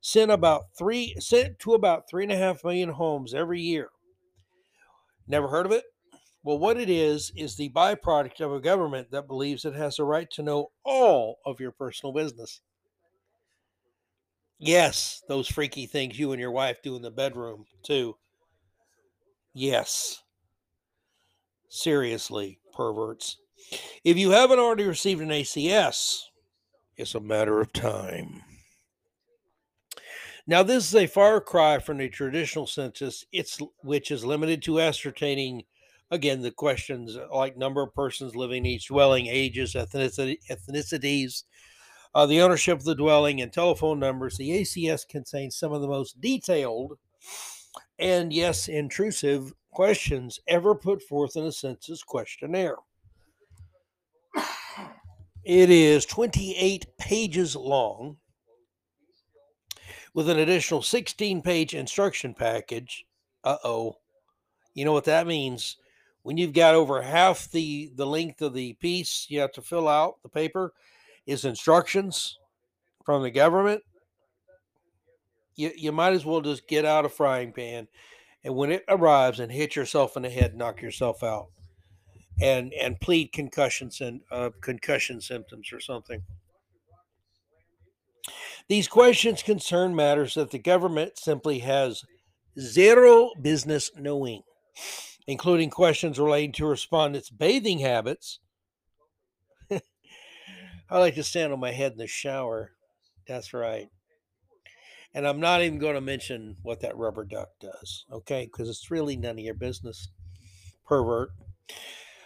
sent 0.00 0.30
about 0.30 0.64
three 0.78 1.14
sent 1.18 1.58
to 1.60 1.74
about 1.74 2.08
three 2.08 2.24
and 2.24 2.32
a 2.32 2.36
half 2.36 2.64
million 2.64 2.90
homes 2.90 3.34
every 3.34 3.60
year. 3.60 3.90
Never 5.30 5.46
heard 5.46 5.64
of 5.64 5.70
it? 5.70 5.84
Well, 6.42 6.58
what 6.58 6.76
it 6.76 6.90
is 6.90 7.30
is 7.36 7.54
the 7.54 7.68
byproduct 7.68 8.40
of 8.40 8.52
a 8.52 8.60
government 8.60 9.12
that 9.12 9.28
believes 9.28 9.64
it 9.64 9.74
has 9.74 10.00
a 10.00 10.04
right 10.04 10.28
to 10.32 10.42
know 10.42 10.72
all 10.84 11.38
of 11.46 11.60
your 11.60 11.70
personal 11.70 12.12
business. 12.12 12.60
Yes, 14.58 15.22
those 15.28 15.46
freaky 15.46 15.86
things 15.86 16.18
you 16.18 16.32
and 16.32 16.40
your 16.40 16.50
wife 16.50 16.82
do 16.82 16.96
in 16.96 17.02
the 17.02 17.12
bedroom, 17.12 17.66
too. 17.84 18.16
Yes. 19.54 20.24
Seriously, 21.68 22.58
perverts. 22.74 23.36
If 24.02 24.16
you 24.16 24.30
haven't 24.30 24.58
already 24.58 24.84
received 24.84 25.20
an 25.20 25.28
ACS, 25.28 26.22
it's 26.96 27.14
a 27.14 27.20
matter 27.20 27.60
of 27.60 27.72
time. 27.72 28.42
Now, 30.50 30.64
this 30.64 30.88
is 30.88 30.96
a 30.96 31.06
far 31.06 31.40
cry 31.40 31.78
from 31.78 31.98
the 31.98 32.08
traditional 32.08 32.66
census, 32.66 33.24
it's 33.30 33.60
which 33.84 34.10
is 34.10 34.24
limited 34.24 34.62
to 34.62 34.80
ascertaining, 34.80 35.62
again, 36.10 36.42
the 36.42 36.50
questions 36.50 37.16
like 37.32 37.56
number 37.56 37.82
of 37.82 37.94
persons 37.94 38.34
living 38.34 38.66
in 38.66 38.72
each 38.72 38.88
dwelling, 38.88 39.28
ages, 39.28 39.74
ethnicity, 39.74 40.38
ethnicities, 40.50 41.44
uh, 42.16 42.26
the 42.26 42.40
ownership 42.40 42.76
of 42.76 42.84
the 42.84 42.96
dwelling, 42.96 43.40
and 43.40 43.52
telephone 43.52 44.00
numbers. 44.00 44.38
The 44.38 44.50
ACS 44.50 45.06
contains 45.06 45.54
some 45.54 45.72
of 45.72 45.82
the 45.82 45.86
most 45.86 46.20
detailed 46.20 46.98
and, 48.00 48.32
yes, 48.32 48.66
intrusive 48.66 49.52
questions 49.70 50.40
ever 50.48 50.74
put 50.74 51.00
forth 51.00 51.36
in 51.36 51.44
a 51.44 51.52
census 51.52 52.02
questionnaire. 52.02 52.78
It 55.44 55.70
is 55.70 56.04
28 56.06 56.98
pages 56.98 57.54
long 57.54 58.16
with 60.14 60.28
an 60.28 60.38
additional 60.38 60.82
16 60.82 61.42
page 61.42 61.74
instruction 61.74 62.34
package. 62.34 63.04
Uh 63.44 63.56
oh. 63.64 63.96
You 64.74 64.84
know 64.84 64.92
what 64.92 65.04
that 65.04 65.26
means? 65.26 65.76
When 66.22 66.36
you've 66.36 66.52
got 66.52 66.74
over 66.74 67.00
half 67.02 67.50
the, 67.50 67.90
the 67.94 68.06
length 68.06 68.42
of 68.42 68.52
the 68.54 68.74
piece 68.74 69.26
you 69.30 69.40
have 69.40 69.52
to 69.52 69.62
fill 69.62 69.88
out, 69.88 70.22
the 70.22 70.28
paper 70.28 70.74
is 71.26 71.44
instructions 71.44 72.38
from 73.04 73.22
the 73.22 73.30
government. 73.30 73.82
You, 75.56 75.70
you 75.76 75.92
might 75.92 76.12
as 76.12 76.24
well 76.24 76.40
just 76.40 76.68
get 76.68 76.84
out 76.84 77.04
a 77.04 77.08
frying 77.08 77.52
pan 77.52 77.88
and 78.42 78.54
when 78.54 78.72
it 78.72 78.84
arrives 78.88 79.40
and 79.40 79.52
hit 79.52 79.76
yourself 79.76 80.16
in 80.16 80.22
the 80.22 80.30
head, 80.30 80.56
knock 80.56 80.80
yourself 80.80 81.22
out 81.22 81.48
and 82.40 82.72
and 82.72 82.98
plead 83.00 83.32
concussions 83.32 84.00
and 84.00 84.22
uh, 84.30 84.50
concussion 84.60 85.20
symptoms 85.20 85.72
or 85.72 85.80
something. 85.80 86.22
These 88.68 88.88
questions 88.88 89.42
concern 89.42 89.94
matters 89.96 90.34
that 90.34 90.50
the 90.50 90.58
government 90.58 91.18
simply 91.18 91.60
has 91.60 92.04
zero 92.58 93.30
business 93.40 93.90
knowing, 93.96 94.42
including 95.26 95.70
questions 95.70 96.18
relating 96.18 96.52
to 96.52 96.66
respondents' 96.66 97.30
bathing 97.30 97.80
habits. 97.80 98.38
I 99.70 100.98
like 100.98 101.14
to 101.16 101.24
stand 101.24 101.52
on 101.52 101.60
my 101.60 101.72
head 101.72 101.92
in 101.92 101.98
the 101.98 102.06
shower. 102.06 102.72
That's 103.26 103.52
right. 103.52 103.88
And 105.12 105.26
I'm 105.26 105.40
not 105.40 105.62
even 105.62 105.78
going 105.78 105.94
to 105.94 106.00
mention 106.00 106.56
what 106.62 106.80
that 106.80 106.96
rubber 106.96 107.24
duck 107.24 107.48
does, 107.60 108.04
okay? 108.12 108.44
Because 108.44 108.68
it's 108.68 108.90
really 108.90 109.16
none 109.16 109.38
of 109.38 109.44
your 109.44 109.54
business, 109.54 110.08
pervert. 110.86 111.30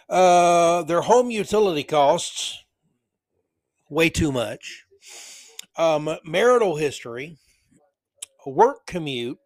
Uh, 0.07 0.83
their 0.83 1.01
home 1.01 1.31
utility 1.31 1.83
costs 1.83 2.63
way 3.89 4.09
too 4.09 4.31
much 4.31 4.84
um, 5.77 6.17
marital 6.23 6.75
history, 6.75 7.37
work 8.45 8.85
commute. 8.85 9.37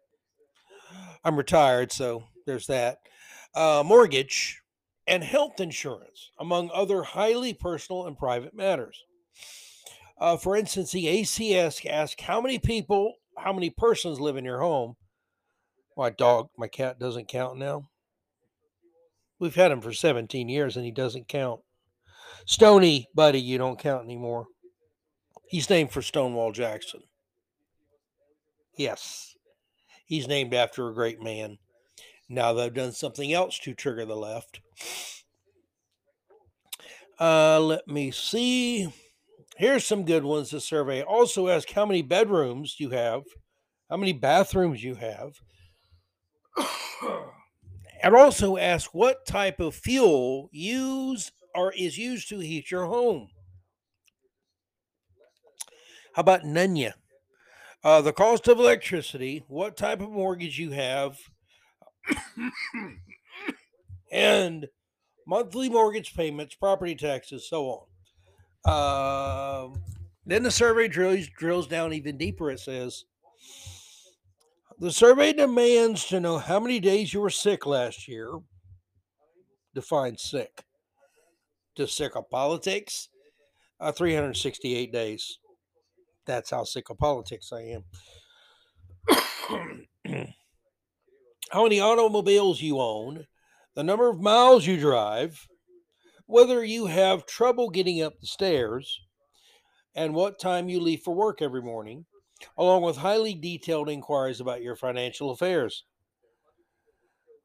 I'm 1.24 1.36
retired, 1.36 1.92
so 1.92 2.24
there's 2.46 2.66
that. 2.66 2.98
Uh, 3.54 3.82
mortgage 3.84 4.60
and 5.06 5.24
health 5.24 5.60
insurance, 5.60 6.30
among 6.38 6.70
other 6.72 7.02
highly 7.02 7.52
personal 7.52 8.06
and 8.06 8.16
private 8.16 8.54
matters. 8.54 9.02
Uh, 10.18 10.36
for 10.36 10.56
instance, 10.56 10.92
the 10.92 11.06
ACS 11.06 11.84
asks 11.88 12.22
how 12.22 12.40
many 12.40 12.58
people, 12.58 13.14
how 13.38 13.52
many 13.52 13.70
persons 13.70 14.20
live 14.20 14.36
in 14.36 14.44
your 14.44 14.60
home. 14.60 14.96
My 15.96 16.10
dog, 16.10 16.48
my 16.56 16.68
cat 16.68 16.98
doesn't 16.98 17.28
count 17.28 17.58
now. 17.58 17.88
We've 19.38 19.54
had 19.54 19.72
him 19.72 19.80
for 19.80 19.92
17 19.92 20.48
years 20.48 20.76
and 20.76 20.84
he 20.84 20.92
doesn't 20.92 21.28
count. 21.28 21.60
Stony, 22.46 23.08
buddy, 23.14 23.40
you 23.40 23.58
don't 23.58 23.78
count 23.78 24.04
anymore. 24.04 24.46
He's 25.50 25.68
named 25.68 25.90
for 25.90 26.00
Stonewall 26.00 26.52
Jackson. 26.52 27.00
Yes, 28.76 29.34
he's 30.06 30.28
named 30.28 30.54
after 30.54 30.88
a 30.88 30.94
great 30.94 31.20
man. 31.20 31.58
Now 32.28 32.52
they've 32.52 32.72
done 32.72 32.92
something 32.92 33.32
else 33.32 33.58
to 33.64 33.74
trigger 33.74 34.04
the 34.04 34.16
left. 34.16 34.60
Uh, 37.18 37.58
let 37.58 37.88
me 37.88 38.12
see. 38.12 38.94
Here's 39.56 39.84
some 39.84 40.04
good 40.04 40.22
ones. 40.22 40.50
The 40.50 40.60
survey 40.60 41.02
also 41.02 41.48
asks 41.48 41.72
how 41.72 41.84
many 41.84 42.02
bedrooms 42.02 42.76
you 42.78 42.90
have, 42.90 43.24
how 43.90 43.96
many 43.96 44.12
bathrooms 44.12 44.84
you 44.84 44.94
have, 44.94 45.32
and 48.04 48.14
also 48.14 48.56
ask 48.56 48.94
what 48.94 49.26
type 49.26 49.58
of 49.58 49.74
fuel 49.74 50.48
use 50.52 51.32
or 51.56 51.72
is 51.72 51.98
used 51.98 52.28
to 52.28 52.38
heat 52.38 52.70
your 52.70 52.86
home. 52.86 53.30
How 56.14 56.20
about 56.20 56.42
Nunya? 56.42 56.92
Uh, 57.82 58.00
the 58.02 58.12
cost 58.12 58.48
of 58.48 58.58
electricity, 58.58 59.44
what 59.48 59.76
type 59.76 60.00
of 60.00 60.10
mortgage 60.10 60.58
you 60.58 60.70
have, 60.70 61.16
and 64.12 64.66
monthly 65.26 65.68
mortgage 65.68 66.14
payments, 66.14 66.54
property 66.54 66.94
taxes, 66.94 67.48
so 67.48 67.86
on. 68.66 69.72
Um, 69.72 69.82
then 70.26 70.42
the 70.42 70.50
survey 70.50 70.88
drills 70.88 71.28
drills 71.38 71.66
down 71.66 71.92
even 71.94 72.18
deeper. 72.18 72.50
It 72.50 72.60
says 72.60 73.04
the 74.78 74.92
survey 74.92 75.32
demands 75.32 76.06
to 76.06 76.20
know 76.20 76.38
how 76.38 76.60
many 76.60 76.80
days 76.80 77.14
you 77.14 77.20
were 77.20 77.30
sick 77.30 77.64
last 77.64 78.08
year. 78.08 78.32
Define 79.74 80.18
sick. 80.18 80.64
To 81.76 81.86
sick 81.86 82.16
of 82.16 82.28
politics, 82.28 83.08
uh, 83.78 83.92
368 83.92 84.92
days. 84.92 85.38
That's 86.26 86.50
how 86.50 86.64
sick 86.64 86.90
of 86.90 86.98
politics 86.98 87.52
I 87.52 87.62
am. 87.62 87.84
how 91.50 91.62
many 91.64 91.80
automobiles 91.80 92.62
you 92.62 92.80
own, 92.80 93.26
the 93.74 93.82
number 93.82 94.08
of 94.08 94.20
miles 94.20 94.66
you 94.66 94.78
drive, 94.78 95.48
whether 96.26 96.64
you 96.64 96.86
have 96.86 97.26
trouble 97.26 97.70
getting 97.70 98.02
up 98.02 98.20
the 98.20 98.26
stairs, 98.26 99.00
and 99.94 100.14
what 100.14 100.38
time 100.38 100.68
you 100.68 100.80
leave 100.80 101.00
for 101.02 101.14
work 101.14 101.42
every 101.42 101.62
morning, 101.62 102.06
along 102.56 102.82
with 102.82 102.98
highly 102.98 103.34
detailed 103.34 103.88
inquiries 103.88 104.40
about 104.40 104.62
your 104.62 104.76
financial 104.76 105.30
affairs. 105.30 105.84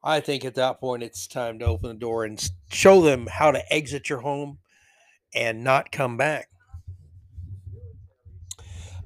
I 0.04 0.20
think 0.20 0.44
at 0.44 0.54
that 0.54 0.78
point 0.78 1.02
it's 1.02 1.26
time 1.26 1.58
to 1.58 1.66
open 1.66 1.88
the 1.88 1.94
door 1.94 2.24
and 2.24 2.50
show 2.70 3.02
them 3.02 3.26
how 3.26 3.50
to 3.50 3.72
exit 3.72 4.08
your 4.08 4.20
home 4.20 4.58
and 5.34 5.64
not 5.64 5.90
come 5.90 6.16
back. 6.16 6.48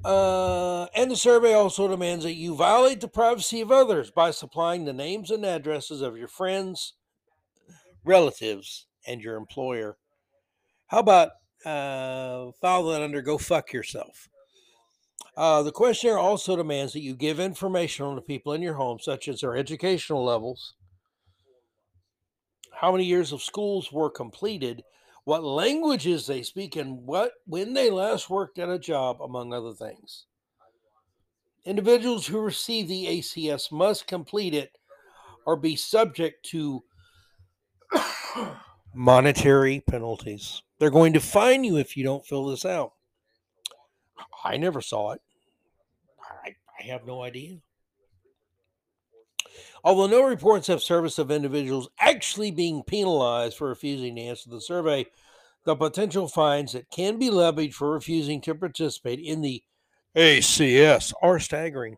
Uh, 0.03 0.85
and 0.95 1.11
the 1.11 1.15
survey 1.15 1.53
also 1.53 1.87
demands 1.87 2.23
that 2.23 2.33
you 2.33 2.55
violate 2.55 3.01
the 3.01 3.07
privacy 3.07 3.61
of 3.61 3.71
others 3.71 4.09
by 4.09 4.31
supplying 4.31 4.85
the 4.85 4.93
names 4.93 5.29
and 5.29 5.45
addresses 5.45 6.01
of 6.01 6.17
your 6.17 6.27
friends, 6.27 6.93
relatives, 8.03 8.87
and 9.05 9.21
your 9.21 9.35
employer. 9.35 9.97
How 10.87 10.99
about 10.99 11.29
uh, 11.65 12.51
file 12.59 12.83
that 12.87 13.01
under 13.01 13.21
go 13.21 13.37
fuck 13.37 13.71
yourself? 13.73 14.27
Uh, 15.37 15.63
the 15.63 15.71
questionnaire 15.71 16.17
also 16.17 16.55
demands 16.55 16.93
that 16.93 17.01
you 17.01 17.15
give 17.15 17.39
information 17.39 18.05
on 18.05 18.15
the 18.15 18.21
people 18.21 18.53
in 18.53 18.61
your 18.61 18.73
home, 18.73 18.99
such 18.99 19.27
as 19.27 19.41
their 19.41 19.55
educational 19.55 20.25
levels, 20.25 20.73
how 22.81 22.91
many 22.91 23.05
years 23.05 23.31
of 23.31 23.41
schools 23.41 23.91
were 23.91 24.09
completed, 24.09 24.83
what 25.23 25.43
languages 25.43 26.27
they 26.27 26.43
speak, 26.43 26.75
and 26.75 27.05
what 27.05 27.33
when 27.45 27.73
they 27.73 27.89
last 27.89 28.29
worked 28.29 28.57
at 28.59 28.69
a 28.69 28.79
job, 28.79 29.21
among 29.21 29.53
other 29.53 29.73
things. 29.73 30.25
Individuals 31.63 32.27
who 32.27 32.39
receive 32.39 32.87
the 32.87 33.05
ACS 33.05 33.71
must 33.71 34.07
complete 34.07 34.55
it 34.55 34.71
or 35.45 35.55
be 35.55 35.75
subject 35.75 36.43
to 36.47 36.83
monetary 38.95 39.83
penalties. 39.87 40.63
They're 40.79 40.89
going 40.89 41.13
to 41.13 41.19
fine 41.19 41.63
you 41.63 41.77
if 41.77 41.95
you 41.95 42.03
don't 42.03 42.25
fill 42.25 42.47
this 42.47 42.65
out. 42.65 42.93
I 44.43 44.57
never 44.57 44.81
saw 44.81 45.11
it. 45.11 45.21
I, 46.43 46.55
I 46.79 46.83
have 46.87 47.05
no 47.05 47.21
idea. 47.21 47.57
Although 49.83 50.07
no 50.07 50.23
reports 50.23 50.67
have 50.67 50.83
surfaced 50.83 51.17
of 51.19 51.31
individuals 51.31 51.89
actually 51.99 52.51
being 52.51 52.83
penalized 52.83 53.57
for 53.57 53.67
refusing 53.69 54.15
to 54.15 54.21
answer 54.21 54.49
the 54.49 54.61
survey, 54.61 55.07
the 55.63 55.75
potential 55.75 56.27
fines 56.27 56.73
that 56.73 56.89
can 56.91 57.17
be 57.17 57.29
levied 57.29 57.73
for 57.73 57.91
refusing 57.91 58.41
to 58.41 58.55
participate 58.55 59.19
in 59.19 59.41
the 59.41 59.63
ACS 60.15 61.13
are 61.21 61.39
staggering. 61.39 61.97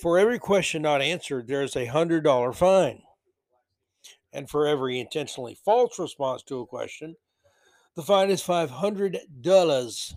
For 0.00 0.18
every 0.18 0.38
question 0.38 0.82
not 0.82 1.02
answered, 1.02 1.46
there 1.48 1.62
is 1.62 1.76
a 1.76 1.86
$100 1.86 2.54
fine. 2.54 3.02
And 4.32 4.48
for 4.48 4.66
every 4.66 5.00
intentionally 5.00 5.58
false 5.64 5.98
response 5.98 6.42
to 6.44 6.60
a 6.60 6.66
question, 6.66 7.16
the 7.96 8.02
fine 8.02 8.30
is 8.30 8.42
$500. 8.42 10.14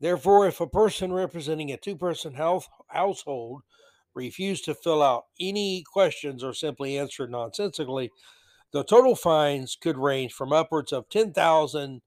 Therefore, 0.00 0.46
if 0.46 0.60
a 0.60 0.66
person 0.66 1.12
representing 1.12 1.72
a 1.72 1.76
two 1.76 1.96
person 1.96 2.34
household 2.34 3.62
refused 4.14 4.64
to 4.64 4.74
fill 4.74 5.02
out 5.02 5.24
any 5.40 5.82
questions 5.82 6.42
or 6.44 6.52
simply 6.52 6.98
answered 6.98 7.30
nonsensically, 7.30 8.10
the 8.72 8.84
total 8.84 9.14
fines 9.14 9.76
could 9.80 9.96
range 9.96 10.32
from 10.32 10.52
upwards 10.52 10.92
of 10.92 11.08
$10,000 11.08 12.00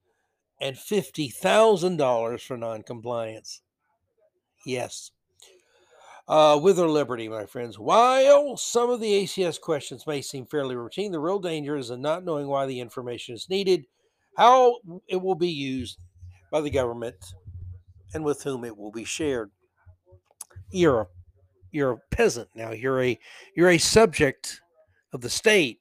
and 0.59 0.75
$50,000 0.75 2.41
for 2.41 2.57
noncompliance. 2.57 3.61
Yes. 4.65 5.11
Uh, 6.27 6.59
with 6.61 6.75
their 6.75 6.89
liberty, 6.89 7.29
my 7.29 7.45
friends. 7.45 7.79
While 7.79 8.57
some 8.57 8.89
of 8.89 8.99
the 8.99 9.23
ACS 9.23 9.61
questions 9.61 10.05
may 10.05 10.21
seem 10.21 10.45
fairly 10.45 10.75
routine, 10.75 11.13
the 11.13 11.19
real 11.19 11.39
danger 11.39 11.77
is 11.77 11.89
in 11.89 12.01
not 12.01 12.25
knowing 12.25 12.47
why 12.47 12.65
the 12.65 12.81
information 12.81 13.33
is 13.33 13.49
needed, 13.49 13.85
how 14.35 14.79
it 15.07 15.21
will 15.21 15.35
be 15.35 15.47
used 15.47 15.99
by 16.51 16.59
the 16.59 16.69
government, 16.69 17.15
and 18.13 18.25
with 18.25 18.43
whom 18.43 18.65
it 18.65 18.75
will 18.75 18.91
be 18.91 19.05
shared. 19.05 19.51
A 20.73 21.07
you're 21.77 21.91
a 21.91 22.15
peasant 22.15 22.49
now. 22.55 22.71
You're 22.71 23.03
a 23.03 23.19
you're 23.55 23.69
a 23.69 23.77
subject 23.77 24.61
of 25.13 25.21
the 25.21 25.29
state. 25.29 25.79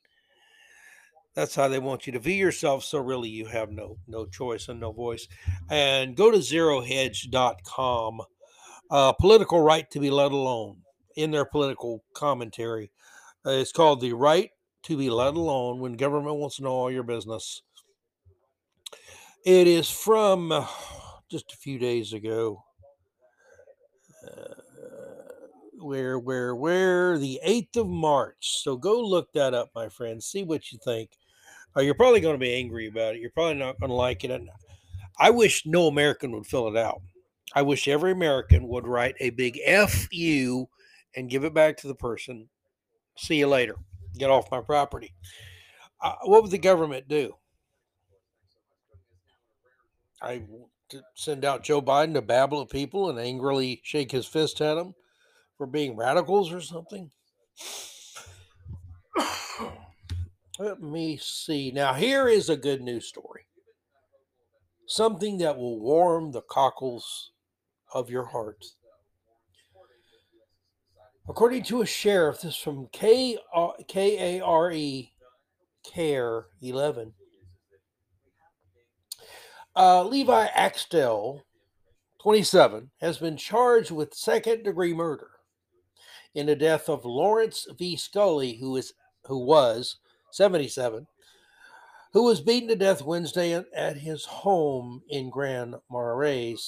That's 1.35 1.55
how 1.55 1.69
they 1.69 1.79
want 1.79 2.07
you 2.07 2.13
to 2.13 2.19
view 2.19 2.35
yourself. 2.35 2.85
So 2.85 2.99
really, 2.99 3.29
you 3.29 3.47
have 3.47 3.71
no 3.71 3.97
no 4.07 4.27
choice 4.27 4.69
and 4.69 4.79
no 4.79 4.93
voice. 4.93 5.27
And 5.71 6.17
go 6.17 6.31
to 6.31 6.39
zerohedge.com. 6.39 8.21
Uh, 8.89 9.13
political 9.15 9.61
right 9.63 9.91
to 9.91 9.99
be 9.99 10.11
let 10.11 10.31
alone 10.31 10.77
in 11.17 11.31
their 11.31 11.45
political 11.45 12.05
commentary. 12.13 12.93
Uh, 13.45 13.51
it's 13.51 13.73
called 13.73 14.01
the 14.01 14.13
right 14.13 14.51
to 14.85 14.97
be 14.97 15.11
let 15.11 15.35
alone 15.35 15.81
when 15.81 15.95
government 15.95 16.37
wants 16.37 16.57
to 16.57 16.63
know 16.63 16.71
all 16.71 16.91
your 16.91 17.03
business. 17.03 17.63
It 19.45 19.67
is 19.67 19.91
from 19.91 20.53
uh, 20.53 20.67
just 21.29 21.53
a 21.53 21.57
few 21.57 21.79
days 21.79 22.13
ago. 22.13 22.63
Uh, 24.25 24.55
where, 25.79 26.19
where, 26.19 26.55
where? 26.55 27.19
The 27.19 27.41
8th 27.47 27.77
of 27.79 27.89
March. 27.89 28.62
So 28.62 28.77
go 28.77 29.01
look 29.01 29.33
that 29.33 29.55
up, 29.55 29.71
my 29.75 29.89
friends. 29.89 30.27
See 30.27 30.43
what 30.43 30.73
you 30.73 30.79
think. 30.85 31.11
Uh, 31.77 31.81
you're 31.81 31.95
probably 31.95 32.21
going 32.21 32.35
to 32.35 32.39
be 32.39 32.55
angry 32.55 32.87
about 32.87 33.15
it. 33.15 33.21
You're 33.21 33.31
probably 33.31 33.55
not 33.55 33.79
going 33.79 33.91
to 33.91 33.97
like 33.97 34.25
it. 34.25 34.31
And 34.31 34.49
I 35.19 35.31
wish 35.31 35.67
no 35.67 35.87
American 35.87 36.33
would 36.33 36.47
fill 36.47 36.69
it 36.69 36.77
out. 36.77 37.01
I 37.55 37.62
wish 37.62 37.89
every 37.89 38.12
American 38.12 38.69
would 38.69 38.87
write 38.87 39.15
a 39.21 39.31
big 39.31 39.59
F 39.65 40.09
you 40.12 40.69
and 41.15 41.31
give 41.31 41.45
it 41.45 41.55
back 41.55 41.77
to 41.79 41.89
the 41.89 41.95
person. 41.95 42.49
See 43.17 43.37
you 43.37 43.47
later. 43.47 43.77
Get 44.19 44.31
off 44.31 44.51
my 44.51 44.61
property. 44.61 45.15
Uh, 46.03 46.15
what 46.25 46.43
would 46.43 46.51
the 46.51 46.59
government 46.59 47.09
do? 47.09 47.35
I 50.21 50.43
send 51.15 51.45
out 51.45 51.65
Joe 51.65 51.83
Biden 51.83 52.15
to 52.15 52.23
babble 52.23 52.62
at 52.62 52.71
people 52.71 53.11
and 53.11 53.19
angrily 53.19 53.81
shake 53.85 54.11
his 54.12 54.27
fist 54.27 54.61
at 54.61 54.75
them 54.75 54.95
for 55.57 55.66
being 55.66 55.97
radicals 55.97 56.53
or 56.53 56.61
something. 56.61 57.11
Let 60.59 60.81
me 60.81 61.19
see. 61.21 61.71
Now, 61.71 61.92
here 61.92 62.29
is 62.29 62.49
a 62.49 62.57
good 62.57 62.81
news 62.81 63.07
story. 63.07 63.42
Something 64.87 65.38
that 65.38 65.59
will 65.59 65.81
warm 65.81 66.33
the 66.33 66.42
cockles 66.42 67.33
of 67.92 68.09
your 68.09 68.25
heart. 68.25 68.64
According 71.29 71.64
to 71.64 71.83
a 71.83 71.87
sheriff, 71.87 72.40
this 72.40 72.55
is 72.55 72.57
from 72.57 72.88
K 72.92 73.37
A 73.55 74.40
R 74.40 74.73
E 74.73 75.12
Care 75.85 76.47
11. 76.62 77.12
Uh, 79.75 80.05
Levi 80.05 80.47
Axtell, 80.55 81.45
27, 82.23 82.90
has 83.01 83.19
been 83.19 83.37
charged 83.37 83.90
with 83.90 84.14
second 84.14 84.62
degree 84.62 84.95
murder 84.95 85.36
in 86.37 86.46
the 86.46 86.55
death 86.55 86.88
of 86.88 87.07
Lawrence 87.07 87.66
V. 87.79 87.96
Scully, 87.96 88.59
who 88.59 88.77
is 88.77 88.92
who 89.25 89.38
was 89.38 89.96
77, 90.31 91.07
who 92.12 92.25
was 92.25 92.40
beaten 92.42 92.68
to 92.68 92.77
death 92.77 93.03
Wednesday 93.03 93.61
at 93.75 93.96
his 93.96 94.27
home 94.27 95.03
in 95.09 95.31
Grand 95.31 95.77
Marais. 95.90 96.59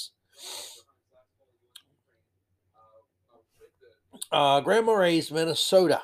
Uh, 4.32 4.60
Grand 4.60 4.86
Marais, 4.86 5.24
Minnesota. 5.30 6.00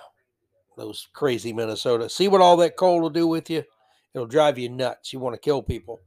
Those 0.77 1.09
crazy 1.13 1.53
Minnesota. 1.53 2.09
See 2.09 2.29
what 2.29 2.41
all 2.43 2.57
that 2.59 2.77
coal 2.77 3.01
will 3.01 3.11
do 3.11 3.27
with 3.27 3.49
you? 3.49 3.65
It'll 4.13 4.27
drive 4.27 4.59
you 4.59 4.69
nuts. 4.69 5.13
You 5.13 5.21
want 5.21 5.35
to 5.35 5.41
kill 5.41 5.63
people. 5.63 6.03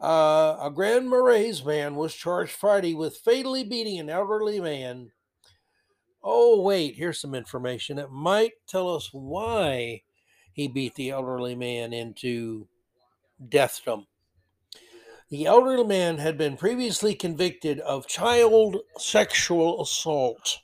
Uh, 0.00 0.56
a 0.60 0.70
Grand 0.74 1.08
Marais 1.08 1.62
man 1.64 1.94
was 1.94 2.12
charged 2.12 2.50
Friday 2.50 2.92
with 2.92 3.18
fatally 3.18 3.62
beating 3.62 4.00
an 4.00 4.10
elderly 4.10 4.60
man 4.60 5.12
Oh, 6.24 6.60
wait, 6.60 6.96
here's 6.96 7.20
some 7.20 7.34
information 7.34 7.96
that 7.96 8.10
might 8.10 8.52
tell 8.66 8.94
us 8.94 9.10
why 9.12 10.02
he 10.52 10.68
beat 10.68 10.94
the 10.94 11.10
elderly 11.10 11.54
man 11.54 11.92
into 11.92 12.68
deathdom. 13.48 14.06
The 15.30 15.46
elderly 15.46 15.84
man 15.84 16.18
had 16.18 16.36
been 16.36 16.56
previously 16.56 17.14
convicted 17.14 17.80
of 17.80 18.06
child 18.06 18.76
sexual 18.98 19.82
assault. 19.82 20.58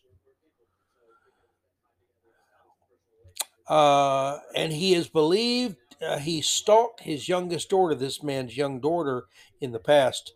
Uh, 3.66 4.38
and 4.54 4.72
he 4.72 4.94
is 4.94 5.08
believed 5.08 5.76
uh, 6.00 6.18
he 6.18 6.40
stalked 6.40 7.00
his 7.00 7.28
youngest 7.28 7.70
daughter, 7.70 7.94
this 7.94 8.22
man's 8.22 8.56
young 8.56 8.80
daughter, 8.80 9.24
in 9.60 9.72
the 9.72 9.78
past. 9.80 10.32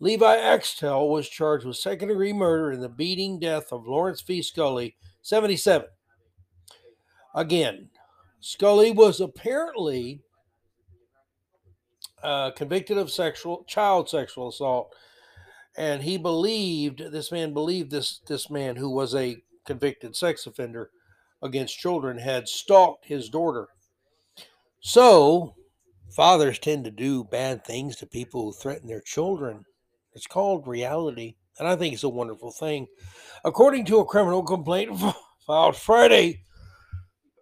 Levi 0.00 0.36
Axtell 0.36 1.08
was 1.08 1.28
charged 1.28 1.64
with 1.64 1.76
second 1.76 2.08
degree 2.08 2.32
murder 2.32 2.72
in 2.72 2.80
the 2.80 2.88
beating 2.88 3.38
death 3.38 3.72
of 3.72 3.86
Lawrence 3.86 4.20
V. 4.22 4.42
Scully, 4.42 4.96
77. 5.22 5.86
Again, 7.34 7.90
Scully 8.40 8.90
was 8.90 9.20
apparently 9.20 10.20
uh, 12.22 12.50
convicted 12.52 12.98
of 12.98 13.10
sexual 13.10 13.64
child 13.64 14.08
sexual 14.08 14.48
assault, 14.48 14.94
and 15.76 16.02
he 16.02 16.16
believed 16.16 17.12
this 17.12 17.30
man 17.30 17.52
believed 17.52 17.90
this 17.90 18.20
this 18.26 18.50
man 18.50 18.76
who 18.76 18.90
was 18.90 19.14
a 19.14 19.42
convicted 19.64 20.16
sex 20.16 20.46
offender 20.46 20.90
against 21.42 21.78
children 21.78 22.18
had 22.18 22.48
stalked 22.48 23.06
his 23.06 23.28
daughter. 23.28 23.68
So, 24.80 25.54
fathers 26.14 26.58
tend 26.58 26.84
to 26.84 26.90
do 26.90 27.24
bad 27.24 27.64
things 27.64 27.96
to 27.96 28.06
people 28.06 28.44
who 28.44 28.52
threaten 28.52 28.88
their 28.88 29.00
children. 29.00 29.64
It's 30.14 30.26
called 30.26 30.66
reality, 30.66 31.36
and 31.58 31.66
I 31.66 31.76
think 31.76 31.94
it's 31.94 32.04
a 32.04 32.08
wonderful 32.08 32.52
thing. 32.52 32.86
According 33.44 33.84
to 33.86 33.98
a 33.98 34.04
criminal 34.04 34.42
complaint 34.42 34.98
filed 35.46 35.76
Friday, 35.76 36.42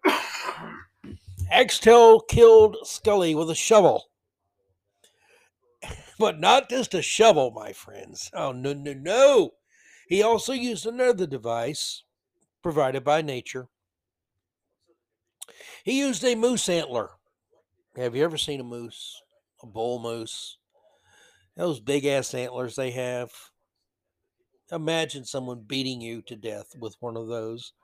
Axtell 1.51 2.21
killed 2.21 2.77
Scully 2.85 3.35
with 3.35 3.51
a 3.51 3.55
shovel. 3.55 4.05
But 6.19 6.39
not 6.39 6.69
just 6.69 6.95
a 6.95 7.03
shovel, 7.03 7.51
my 7.51 7.73
friends. 7.73 8.31
Oh, 8.33 8.53
no, 8.53 8.75
no, 8.75 8.93
no. 8.93 9.51
He 10.07 10.23
also 10.23 10.53
used 10.53 10.87
another 10.87 11.27
device 11.27 12.05
provided 12.63 13.03
by 13.03 13.23
nature. 13.23 13.69
He 15.85 15.99
used 15.99 16.23
a 16.23 16.37
moose 16.37 16.69
antler. 16.69 17.11
Have 17.97 18.15
you 18.15 18.23
ever 18.23 18.39
seen 18.39 18.61
a 18.61 18.65
moose? 18.65 19.21
A 19.63 19.67
bull 19.67 19.99
moose? 19.99 20.59
Those 21.57 21.81
big 21.81 22.05
ass 22.07 22.35
antlers 22.35 22.77
they 22.77 22.91
have. 22.93 23.33
Imagine 24.71 25.25
someone 25.25 25.65
beating 25.67 26.01
you 26.01 26.23
to 26.23 26.37
death 26.37 26.75
with 26.79 26.97
one 27.01 27.17
of 27.17 27.29
those. 27.29 27.75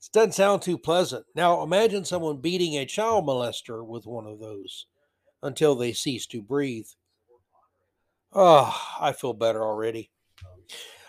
It 0.00 0.12
doesn't 0.12 0.32
sound 0.32 0.62
too 0.62 0.76
pleasant. 0.76 1.24
Now 1.34 1.62
imagine 1.62 2.04
someone 2.04 2.40
beating 2.40 2.74
a 2.74 2.84
child 2.84 3.26
molester 3.26 3.84
with 3.84 4.06
one 4.06 4.26
of 4.26 4.38
those 4.38 4.86
until 5.42 5.74
they 5.74 5.92
cease 5.92 6.26
to 6.28 6.42
breathe. 6.42 6.88
Oh, 8.32 8.96
I 9.00 9.12
feel 9.12 9.32
better 9.32 9.64
already. 9.64 10.10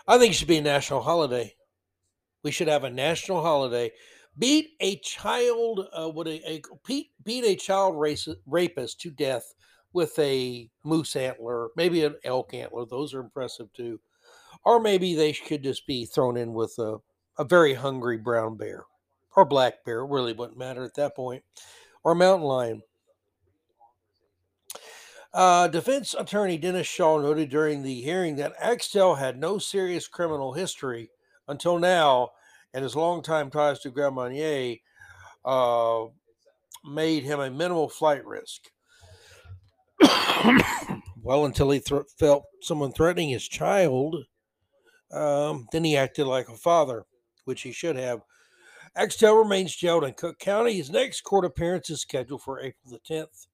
I 0.06 0.18
think 0.18 0.32
it 0.32 0.36
should 0.36 0.48
be 0.48 0.56
a 0.56 0.62
national 0.62 1.02
holiday. 1.02 1.54
We 2.42 2.50
should 2.50 2.68
have 2.68 2.84
a 2.84 2.90
national 2.90 3.42
holiday 3.42 3.92
beat 4.38 4.70
a 4.80 4.96
child 5.00 5.88
uh, 5.92 6.08
with 6.08 6.28
a, 6.28 6.48
a 6.48 6.62
beat, 6.86 7.10
beat 7.24 7.44
a 7.44 7.56
child 7.56 7.98
race, 7.98 8.28
rapist 8.46 9.00
to 9.00 9.10
death 9.10 9.54
with 9.92 10.18
a 10.18 10.68
moose 10.84 11.16
antler, 11.16 11.68
maybe 11.76 12.04
an 12.04 12.16
elk 12.24 12.54
antler. 12.54 12.86
Those 12.86 13.14
are 13.14 13.20
impressive 13.20 13.72
too. 13.72 14.00
Or 14.64 14.80
maybe 14.80 15.14
they 15.14 15.32
could 15.32 15.62
just 15.62 15.86
be 15.86 16.04
thrown 16.04 16.36
in 16.36 16.52
with 16.52 16.74
a, 16.78 16.98
a 17.38 17.44
very 17.44 17.74
hungry 17.74 18.16
brown 18.16 18.56
bear 18.56 18.84
or 19.36 19.44
black 19.44 19.84
bear. 19.84 20.04
Really 20.04 20.32
wouldn't 20.32 20.58
matter 20.58 20.84
at 20.84 20.94
that 20.94 21.16
point. 21.16 21.42
Or 22.04 22.14
mountain 22.14 22.46
lion. 22.46 22.82
Uh, 25.32 25.68
defense 25.68 26.14
attorney 26.18 26.56
Dennis 26.58 26.86
Shaw 26.86 27.18
noted 27.18 27.50
during 27.50 27.82
the 27.82 28.00
hearing 28.00 28.36
that 28.36 28.54
Axtell 28.58 29.16
had 29.16 29.38
no 29.38 29.58
serious 29.58 30.08
criminal 30.08 30.54
history 30.54 31.10
until 31.46 31.78
now 31.78 32.30
and 32.72 32.82
his 32.82 32.96
longtime 32.96 33.50
ties 33.50 33.80
to 33.80 33.90
Grand 33.90 34.14
Marnier 34.14 34.76
uh, 35.44 36.04
made 36.84 37.24
him 37.24 37.40
a 37.40 37.50
minimal 37.50 37.88
flight 37.88 38.24
risk. 38.24 38.70
well, 41.22 41.44
until 41.44 41.70
he 41.70 41.80
th- 41.80 42.02
felt 42.18 42.44
someone 42.60 42.92
threatening 42.92 43.30
his 43.30 43.48
child, 43.48 44.16
um, 45.12 45.66
then 45.72 45.84
he 45.84 45.96
acted 45.96 46.26
like 46.26 46.48
a 46.48 46.56
father, 46.56 47.04
which 47.44 47.62
he 47.62 47.72
should 47.72 47.96
have. 47.96 48.20
Axtell 48.96 49.36
remains 49.36 49.76
jailed 49.76 50.04
in 50.04 50.14
Cook 50.14 50.38
County. 50.38 50.74
His 50.74 50.90
next 50.90 51.22
court 51.22 51.44
appearance 51.44 51.90
is 51.90 52.00
scheduled 52.00 52.42
for 52.42 52.60
April 52.60 52.90
the 52.90 53.14
10th. 53.14 53.46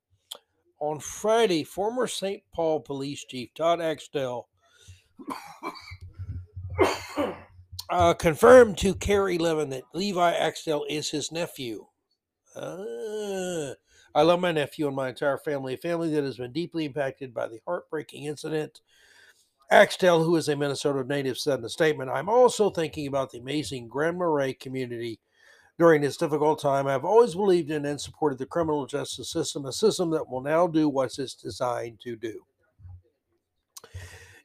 On 0.81 1.01
Friday, 1.01 1.64
former 1.64 2.07
St. 2.07 2.43
Paul 2.55 2.81
Police 2.81 3.25
Chief 3.25 3.51
Todd 3.55 3.81
Axtell 3.81 4.49
uh, 7.90 8.14
confirmed 8.14 8.79
to 8.79 8.95
KARE 8.95 9.31
11 9.31 9.71
that 9.71 9.85
Levi 9.93 10.33
Axtell 10.33 10.85
is 10.88 11.11
his 11.11 11.31
nephew. 11.31 11.87
Uh, 12.55 13.75
I 14.14 14.22
love 14.22 14.40
my 14.40 14.53
nephew 14.53 14.87
and 14.87 14.94
my 14.94 15.09
entire 15.09 15.38
family, 15.38 15.74
a 15.74 15.79
family 15.79 16.11
that 16.11 16.24
has 16.24 16.37
been 16.37 16.53
deeply 16.53 16.85
impacted 16.85 17.35
by 17.35 17.48
the 17.48 17.61
heartbreaking 17.66 18.24
incident. 18.24 18.81
Axtell, 19.70 20.22
who 20.22 20.37
is 20.37 20.48
a 20.48 20.57
Minnesota 20.57 21.03
native, 21.03 21.38
said 21.38 21.59
in 21.59 21.64
a 21.64 21.68
statement, 21.68 22.11
I'm 22.11 22.29
also 22.29 22.70
thinking 22.70 23.07
about 23.07 23.33
the 23.33 23.38
amazing 23.38 23.88
Grand 23.88 24.18
Marais 24.18 24.55
community 24.55 25.18
during 25.79 26.03
this 26.03 26.16
difficult 26.16 26.61
time. 26.61 26.87
I've 26.87 27.05
always 27.05 27.35
believed 27.35 27.70
in 27.70 27.85
and 27.87 28.00
supported 28.00 28.38
the 28.38 28.46
criminal 28.46 28.87
justice 28.87 29.31
system, 29.31 29.66
a 29.66 29.72
system 29.72 30.11
that 30.11 30.29
will 30.29 30.42
now 30.42 30.66
do 30.66 30.88
what 30.88 31.18
it's 31.18 31.35
designed 31.35 31.98
to 32.00 32.14
do. 32.14 32.44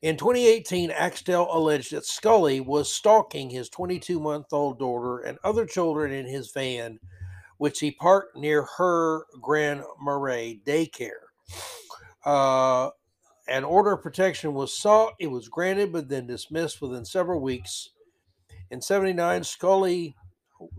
In 0.02 0.16
2018, 0.16 0.92
Axtell 0.92 1.50
alleged 1.52 1.92
that 1.92 2.06
Scully 2.06 2.62
was 2.62 2.92
stalking 2.92 3.50
his 3.50 3.70
22 3.70 4.20
month 4.20 4.48
old 4.52 4.80
daughter 4.80 5.20
and 5.20 5.38
other 5.44 5.66
children 5.66 6.14
in 6.14 6.26
his 6.26 6.52
van, 6.52 7.00
which 7.60 7.82
he 7.82 7.92
parked 7.92 8.36
near 8.36 8.66
her 8.78 9.26
Grand 9.42 9.84
Marais 10.02 10.62
daycare. 10.66 11.28
Uh, 12.26 12.90
an 13.50 13.66
order 13.66 13.92
of 13.92 14.02
protection 14.02 14.54
was 14.54 14.76
sought. 14.76 15.14
It 15.20 15.28
was 15.28 15.50
granted, 15.50 15.92
but 15.92 16.08
then 16.08 16.26
dismissed 16.26 16.82
within 16.82 17.04
several 17.04 17.42
weeks. 17.42 17.90
In 18.72 18.82
79, 18.82 19.44
Scully, 19.44 20.16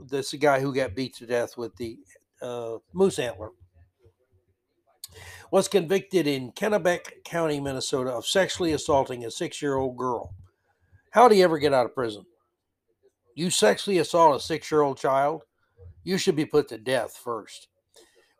this 0.09 0.27
is 0.27 0.31
the 0.33 0.39
guy 0.39 0.61
who 0.61 0.75
got 0.75 0.95
beat 0.95 1.15
to 1.17 1.27
death 1.27 1.59
with 1.59 1.77
the 1.77 1.99
uh, 2.41 2.79
moose 2.95 3.19
antler, 3.19 3.51
was 5.51 5.69
convicted 5.69 6.27
in 6.27 6.53
Kanabec 6.53 7.25
County, 7.25 7.61
Minnesota, 7.61 8.11
of 8.11 8.25
sexually 8.25 8.73
assaulting 8.73 9.25
a 9.25 9.31
six 9.31 9.61
year 9.61 9.77
old 9.77 9.99
girl. 9.99 10.35
How 11.11 11.29
did 11.29 11.35
he 11.35 11.43
ever 11.43 11.59
get 11.59 11.75
out 11.75 11.85
of 11.85 11.95
prison? 11.95 12.25
You 13.35 13.51
sexually 13.51 13.99
assault 13.99 14.37
a 14.37 14.41
six 14.41 14.71
year 14.71 14.81
old 14.81 14.97
child, 14.97 15.43
you 16.05 16.19
should 16.19 16.37
be 16.37 16.47
put 16.47 16.69
to 16.69 16.79
death 16.79 17.17
first 17.17 17.69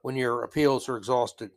when 0.03 0.17
your 0.17 0.43
appeals 0.43 0.89
are 0.89 0.97
exhausted. 0.97 1.51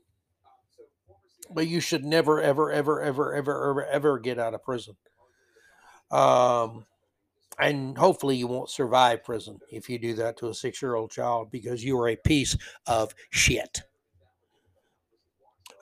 But 1.49 1.67
you 1.67 1.79
should 1.79 2.05
never, 2.05 2.41
ever, 2.41 2.71
ever, 2.71 3.01
ever, 3.01 3.33
ever, 3.33 3.69
ever, 3.69 3.85
ever 3.85 4.19
get 4.19 4.39
out 4.39 4.53
of 4.53 4.63
prison. 4.63 4.95
Um, 6.11 6.85
and 7.59 7.97
hopefully 7.97 8.35
you 8.35 8.47
won't 8.47 8.69
survive 8.69 9.23
prison 9.23 9.59
if 9.71 9.89
you 9.89 9.99
do 9.99 10.13
that 10.15 10.37
to 10.37 10.49
a 10.49 10.53
six 10.53 10.81
year 10.81 10.95
old 10.95 11.11
child 11.11 11.51
because 11.51 11.83
you 11.83 11.99
are 11.99 12.09
a 12.09 12.15
piece 12.15 12.57
of 12.87 13.13
shit. 13.29 13.81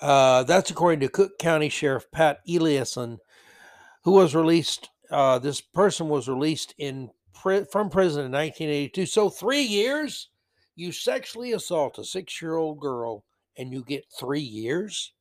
Uh, 0.01 0.43
that's 0.43 0.71
according 0.71 0.99
to 1.01 1.07
Cook 1.07 1.37
County 1.37 1.69
Sheriff 1.69 2.09
Pat 2.11 2.39
Eliasen, 2.47 3.19
who 4.03 4.11
was 4.11 4.35
released. 4.35 4.89
Uh, 5.09 5.37
this 5.39 5.61
person 5.61 6.09
was 6.09 6.27
released 6.27 6.73
in 6.77 7.11
from 7.33 7.89
prison 7.89 8.25
in 8.25 8.31
1982. 8.31 9.05
So 9.05 9.29
three 9.29 9.61
years, 9.61 10.29
you 10.75 10.91
sexually 10.91 11.53
assault 11.53 11.99
a 11.99 12.03
six-year-old 12.03 12.79
girl, 12.79 13.23
and 13.57 13.71
you 13.71 13.83
get 13.83 14.05
three 14.19 14.41
years. 14.41 15.13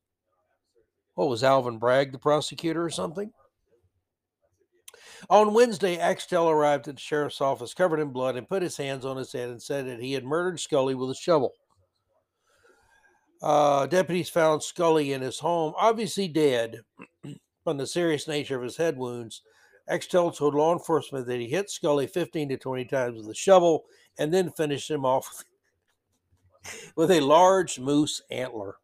What 1.15 1.29
was 1.29 1.43
Alvin 1.43 1.77
Bragg 1.77 2.11
the 2.11 2.19
prosecutor 2.19 2.83
or 2.83 2.89
something? 2.89 3.31
On 5.29 5.53
Wednesday, 5.53 5.97
Axtell 5.97 6.49
arrived 6.49 6.87
at 6.87 6.95
the 6.95 7.01
sheriff's 7.01 7.41
office 7.41 7.73
covered 7.73 7.99
in 7.99 8.09
blood 8.09 8.35
and 8.35 8.49
put 8.49 8.63
his 8.63 8.77
hands 8.77 9.05
on 9.05 9.17
his 9.17 9.31
head 9.31 9.49
and 9.49 9.61
said 9.61 9.85
that 9.85 9.99
he 9.99 10.13
had 10.13 10.23
murdered 10.23 10.59
Scully 10.59 10.95
with 10.95 11.11
a 11.11 11.15
shovel. 11.15 11.53
Uh, 13.41 13.87
deputies 13.87 14.29
found 14.29 14.61
Scully 14.61 15.13
in 15.13 15.21
his 15.21 15.39
home, 15.39 15.73
obviously 15.77 16.27
dead 16.27 16.81
from 17.63 17.77
the 17.77 17.87
serious 17.87 18.27
nature 18.27 18.55
of 18.55 18.63
his 18.63 18.77
head 18.77 18.97
wounds. 18.97 19.41
Axtell 19.87 20.31
told 20.31 20.55
law 20.55 20.73
enforcement 20.73 21.27
that 21.27 21.39
he 21.39 21.47
hit 21.47 21.69
Scully 21.69 22.07
15 22.07 22.49
to 22.49 22.57
20 22.57 22.85
times 22.85 23.17
with 23.17 23.29
a 23.29 23.35
shovel 23.35 23.85
and 24.17 24.33
then 24.33 24.51
finished 24.51 24.89
him 24.89 25.05
off 25.05 25.43
with 26.95 27.11
a 27.11 27.19
large 27.19 27.79
moose 27.79 28.21
antler. 28.31 28.75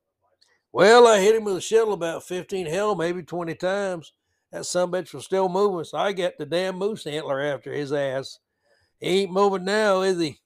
Well, 0.72 1.08
I 1.08 1.20
hit 1.20 1.36
him 1.36 1.46
with 1.46 1.58
a 1.58 1.62
shovel 1.62 1.94
about 1.94 2.24
15, 2.24 2.66
hell, 2.68 2.96
maybe 2.96 3.24
20 3.24 3.56
times. 3.56 4.14
That 4.52 4.66
some 4.66 4.92
bitch 4.92 5.14
was 5.14 5.26
still 5.26 5.50
moving, 5.50 5.84
so 5.84 5.98
I 5.98 6.14
got 6.14 6.38
the 6.38 6.46
damn 6.46 6.78
moose 6.78 7.06
antler 7.06 7.42
after 7.42 7.74
his 7.74 7.92
ass. 7.92 8.40
He 9.00 9.22
ain't 9.22 9.32
moving 9.32 9.66
now, 9.66 10.02
is 10.02 10.20
he? 10.20 10.40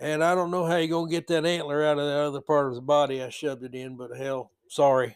And 0.00 0.22
I 0.22 0.34
don't 0.34 0.50
know 0.50 0.66
how 0.66 0.76
you're 0.76 0.88
going 0.88 1.08
to 1.08 1.14
get 1.14 1.26
that 1.28 1.46
antler 1.46 1.84
out 1.84 1.98
of 1.98 2.04
the 2.04 2.12
other 2.12 2.40
part 2.40 2.66
of 2.66 2.72
his 2.72 2.80
body 2.80 3.22
I 3.22 3.30
shoved 3.30 3.62
it 3.62 3.74
in, 3.74 3.96
but 3.96 4.16
hell, 4.16 4.50
Sorry. 4.68 5.14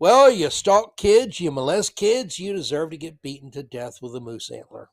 Well, 0.00 0.30
you 0.30 0.48
stalk 0.48 0.96
kids, 0.96 1.40
you 1.40 1.50
molest 1.50 1.94
kids, 1.94 2.38
you 2.38 2.54
deserve 2.54 2.88
to 2.90 2.96
get 2.96 3.20
beaten 3.20 3.50
to 3.50 3.62
death 3.62 3.98
with 4.00 4.16
a 4.16 4.20
moose 4.20 4.50
antler. 4.50 4.88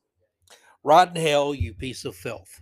Rotten 0.84 1.16
hell, 1.16 1.56
you 1.56 1.74
piece 1.74 2.04
of 2.04 2.14
filth. 2.14 2.62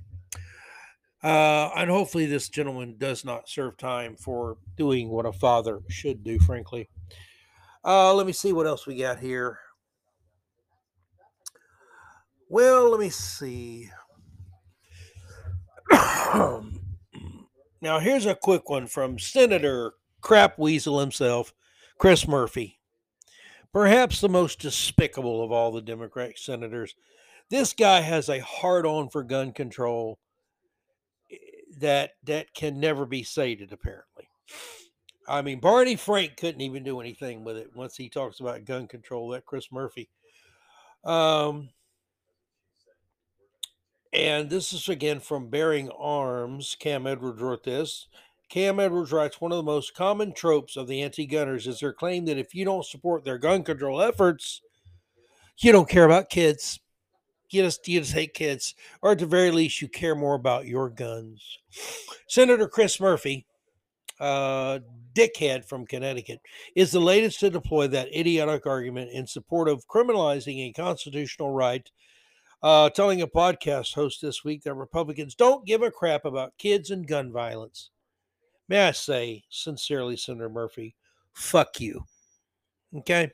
Uh, 1.23 1.71
and 1.75 1.89
hopefully, 1.89 2.27
this 2.27 2.47
gentleman 2.47 2.97
does 2.99 3.25
not 3.25 3.49
serve 3.49 3.77
time 3.77 4.15
for 4.15 4.57
doing 4.77 5.09
what 5.09 5.25
a 5.25 5.33
father 5.33 5.79
should 5.89 6.23
do, 6.23 6.37
frankly. 6.37 6.87
Uh, 7.83 8.13
let 8.13 8.27
me 8.27 8.33
see 8.33 8.53
what 8.53 8.67
else 8.67 8.85
we 8.85 8.97
got 8.97 9.17
here. 9.17 9.57
Well, 12.47 12.91
let 12.91 12.99
me 12.99 13.09
see. 13.09 13.89
now, 15.91 16.61
here's 17.99 18.27
a 18.27 18.35
quick 18.35 18.69
one 18.69 18.85
from 18.85 19.17
Senator 19.17 19.93
Crap 20.21 20.59
Weasel 20.59 20.99
himself, 20.99 21.51
Chris 21.97 22.27
Murphy. 22.27 22.79
Perhaps 23.73 24.21
the 24.21 24.29
most 24.29 24.59
despicable 24.59 25.43
of 25.43 25.51
all 25.51 25.71
the 25.71 25.81
Democratic 25.81 26.37
senators. 26.37 26.95
This 27.49 27.73
guy 27.73 28.01
has 28.01 28.29
a 28.29 28.39
hard 28.39 28.85
on 28.85 29.09
for 29.09 29.23
gun 29.23 29.51
control 29.51 30.19
eh, 31.31 31.35
that 31.79 32.11
that 32.23 32.53
can 32.53 32.79
never 32.79 33.05
be 33.05 33.23
sated, 33.23 33.71
apparently. 33.71 34.29
I 35.27 35.41
mean, 35.41 35.59
Barney 35.59 35.95
Frank 35.95 36.37
couldn't 36.37 36.61
even 36.61 36.83
do 36.83 36.99
anything 36.99 37.43
with 37.43 37.57
it 37.57 37.75
once 37.75 37.95
he 37.97 38.09
talks 38.09 38.39
about 38.39 38.65
gun 38.65 38.87
control. 38.87 39.29
That 39.29 39.45
Chris 39.45 39.71
Murphy. 39.71 40.09
Um, 41.03 41.69
and 44.13 44.49
this 44.49 44.71
is 44.71 44.87
again 44.87 45.19
from 45.19 45.49
Bearing 45.49 45.89
Arms. 45.89 46.75
Cam 46.79 47.05
Edwards 47.05 47.41
wrote 47.41 47.63
this. 47.63 48.07
Cam 48.49 48.79
Edwards 48.79 49.11
writes 49.11 49.41
one 49.41 49.51
of 49.51 49.57
the 49.57 49.63
most 49.63 49.95
common 49.95 50.33
tropes 50.33 50.77
of 50.77 50.87
the 50.87 51.01
anti 51.01 51.25
gunners 51.25 51.67
is 51.67 51.79
their 51.79 51.93
claim 51.93 52.25
that 52.25 52.37
if 52.37 52.53
you 52.53 52.65
don't 52.65 52.85
support 52.85 53.25
their 53.25 53.37
gun 53.37 53.63
control 53.63 54.01
efforts, 54.01 54.61
you 55.57 55.71
don't 55.71 55.89
care 55.89 56.05
about 56.05 56.29
kids. 56.29 56.79
You 57.49 57.63
just, 57.63 57.87
you 57.87 57.99
just 57.99 58.13
hate 58.13 58.33
kids, 58.33 58.75
or 59.01 59.11
at 59.11 59.19
the 59.19 59.25
very 59.25 59.51
least, 59.51 59.81
you 59.81 59.87
care 59.87 60.15
more 60.15 60.35
about 60.35 60.65
your 60.65 60.89
guns. 60.89 61.59
Senator 62.27 62.67
Chris 62.67 62.99
Murphy, 62.99 63.45
uh, 64.19 64.79
dickhead 65.13 65.63
from 65.63 65.85
Connecticut, 65.85 66.41
is 66.75 66.91
the 66.91 66.99
latest 66.99 67.39
to 67.41 67.49
deploy 67.49 67.87
that 67.87 68.13
idiotic 68.15 68.65
argument 68.65 69.11
in 69.11 69.27
support 69.27 69.69
of 69.69 69.87
criminalizing 69.87 70.67
a 70.67 70.73
constitutional 70.73 71.51
right 71.51 71.89
uh, 72.65 72.89
telling 72.89 73.21
a 73.21 73.27
podcast 73.27 73.93
host 73.93 74.21
this 74.21 74.43
week 74.43 74.63
that 74.63 74.73
Republicans 74.73 75.35
don't 75.35 75.67
give 75.67 75.83
a 75.83 75.91
crap 75.91 76.25
about 76.25 76.57
kids 76.57 76.89
and 76.89 77.07
gun 77.07 77.31
violence. 77.31 77.91
May 78.67 78.87
I 78.87 78.91
say, 78.91 79.43
sincerely, 79.49 80.17
Senator 80.17 80.49
Murphy, 80.49 80.95
fuck 81.33 81.79
you. 81.79 82.03
Okay? 82.97 83.31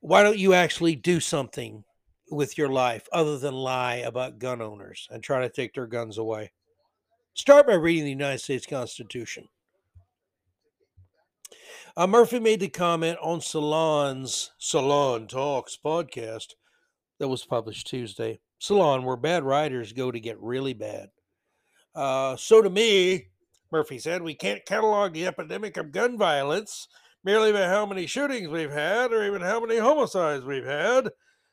Why 0.00 0.22
don't 0.22 0.38
you 0.38 0.54
actually 0.54 0.96
do 0.96 1.20
something 1.20 1.84
with 2.30 2.58
your 2.58 2.68
life 2.68 3.08
other 3.12 3.38
than 3.38 3.54
lie 3.54 3.96
about 3.96 4.38
gun 4.38 4.60
owners 4.60 5.08
and 5.10 5.22
try 5.22 5.40
to 5.40 5.48
take 5.48 5.74
their 5.74 5.86
guns 5.86 6.18
away? 6.18 6.52
Start 7.34 7.66
by 7.66 7.74
reading 7.74 8.04
the 8.04 8.10
United 8.10 8.40
States 8.40 8.66
Constitution. 8.66 9.48
Uh, 11.96 12.06
Murphy 12.06 12.38
made 12.38 12.60
the 12.60 12.68
comment 12.68 13.18
on 13.20 13.40
Salon's 13.40 14.52
Salon 14.58 15.26
Talks 15.26 15.78
podcast 15.84 16.54
that 17.18 17.28
was 17.28 17.44
published 17.44 17.86
Tuesday. 17.86 18.40
Salon, 18.58 19.04
where 19.04 19.16
bad 19.16 19.44
writers 19.44 19.92
go 19.92 20.10
to 20.10 20.20
get 20.20 20.40
really 20.40 20.74
bad. 20.74 21.08
Uh, 21.94 22.36
so 22.36 22.62
to 22.62 22.70
me, 22.70 23.28
Murphy 23.70 23.98
said, 23.98 24.22
we 24.22 24.34
can't 24.34 24.64
catalog 24.64 25.12
the 25.12 25.26
epidemic 25.26 25.76
of 25.76 25.92
gun 25.92 26.16
violence 26.16 26.88
merely 27.24 27.52
by 27.52 27.66
how 27.66 27.84
many 27.84 28.06
shootings 28.06 28.48
we've 28.48 28.70
had 28.70 29.12
or 29.12 29.24
even 29.26 29.42
how 29.42 29.60
many 29.60 29.78
homicides 29.78 30.44
we've 30.44 30.64
had. 30.64 31.10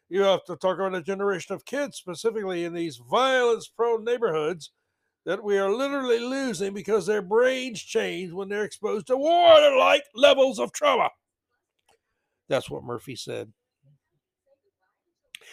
You 0.09 0.21
have 0.21 0.43
to 0.45 0.55
talk 0.55 0.77
about 0.77 0.95
a 0.95 1.01
generation 1.01 1.55
of 1.55 1.65
kids, 1.65 1.97
specifically 1.97 2.63
in 2.63 2.73
these 2.73 3.01
violence 3.09 3.67
prone 3.67 4.05
neighborhoods, 4.05 4.71
that 5.25 5.43
we 5.43 5.57
are 5.57 5.71
literally 5.71 6.19
losing 6.19 6.73
because 6.73 7.05
their 7.05 7.23
brains 7.23 7.81
change 7.81 8.31
when 8.31 8.47
they're 8.47 8.63
exposed 8.63 9.07
to 9.07 9.17
war 9.17 9.77
like 9.77 10.03
levels 10.13 10.59
of 10.59 10.71
trauma. 10.71 11.09
That's 12.47 12.69
what 12.69 12.83
Murphy 12.83 13.15
said. 13.15 13.51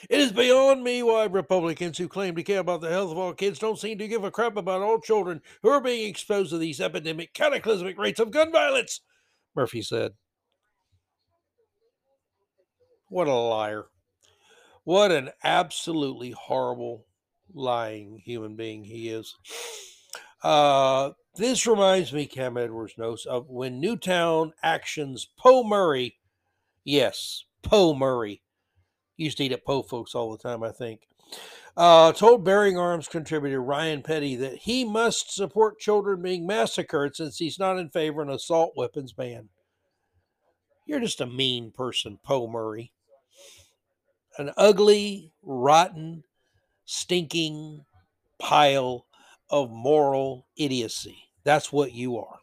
It 0.08 0.20
is 0.20 0.32
beyond 0.32 0.82
me 0.82 1.02
why 1.02 1.24
Republicans 1.24 1.98
who 1.98 2.08
claim 2.08 2.34
to 2.36 2.42
care 2.42 2.60
about 2.60 2.80
the 2.80 2.90
health 2.90 3.12
of 3.12 3.18
all 3.18 3.32
kids 3.32 3.58
don't 3.58 3.78
seem 3.78 3.98
to 3.98 4.08
give 4.08 4.24
a 4.24 4.30
crap 4.30 4.56
about 4.56 4.82
all 4.82 4.98
children 4.98 5.40
who 5.62 5.68
are 5.68 5.80
being 5.80 6.08
exposed 6.08 6.50
to 6.50 6.58
these 6.58 6.80
epidemic, 6.80 7.34
cataclysmic 7.34 7.98
rates 7.98 8.20
of 8.20 8.30
gun 8.30 8.50
violence, 8.50 9.00
Murphy 9.54 9.82
said. 9.82 10.12
What 13.08 13.28
a 13.28 13.34
liar. 13.34 13.86
What 14.84 15.12
an 15.12 15.30
absolutely 15.44 16.30
horrible, 16.30 17.06
lying 17.54 18.20
human 18.24 18.56
being 18.56 18.84
he 18.84 19.10
is. 19.10 19.36
Uh, 20.42 21.10
this 21.36 21.66
reminds 21.66 22.12
me, 22.12 22.26
Cam 22.26 22.56
Edwards 22.56 22.94
notes, 22.98 23.24
of 23.26 23.48
when 23.48 23.80
Newtown 23.80 24.52
Actions 24.62 25.28
Po 25.38 25.62
Murray, 25.62 26.16
yes, 26.84 27.44
Po 27.62 27.94
Murray, 27.94 28.42
used 29.22 29.38
to 29.38 29.44
eat 29.44 29.52
at 29.52 29.64
Po 29.64 29.82
Folks 29.82 30.14
all 30.14 30.30
the 30.30 30.38
time, 30.38 30.62
I 30.62 30.70
think. 30.70 31.08
Uh, 31.76 32.12
told 32.12 32.44
Bearing 32.44 32.76
Arms 32.76 33.08
contributor 33.08 33.62
Ryan 33.62 34.02
Petty 34.02 34.36
that 34.36 34.58
he 34.58 34.84
must 34.84 35.34
support 35.34 35.78
children 35.78 36.20
being 36.20 36.46
massacred 36.46 37.16
since 37.16 37.38
he's 37.38 37.58
not 37.58 37.78
in 37.78 37.88
favor 37.88 38.20
of 38.20 38.28
an 38.28 38.34
assault 38.34 38.74
weapons 38.76 39.12
ban. 39.12 39.48
You're 40.86 41.00
just 41.00 41.20
a 41.22 41.26
mean 41.26 41.70
person, 41.70 42.18
Po 42.22 42.46
Murray. 42.46 42.92
An 44.36 44.52
ugly, 44.56 45.32
rotten, 45.42 46.24
stinking 46.84 47.84
pile 48.38 49.06
of 49.48 49.70
moral 49.70 50.46
idiocy. 50.56 51.30
That's 51.44 51.72
what 51.72 51.92
you 51.92 52.18
are. 52.18 52.38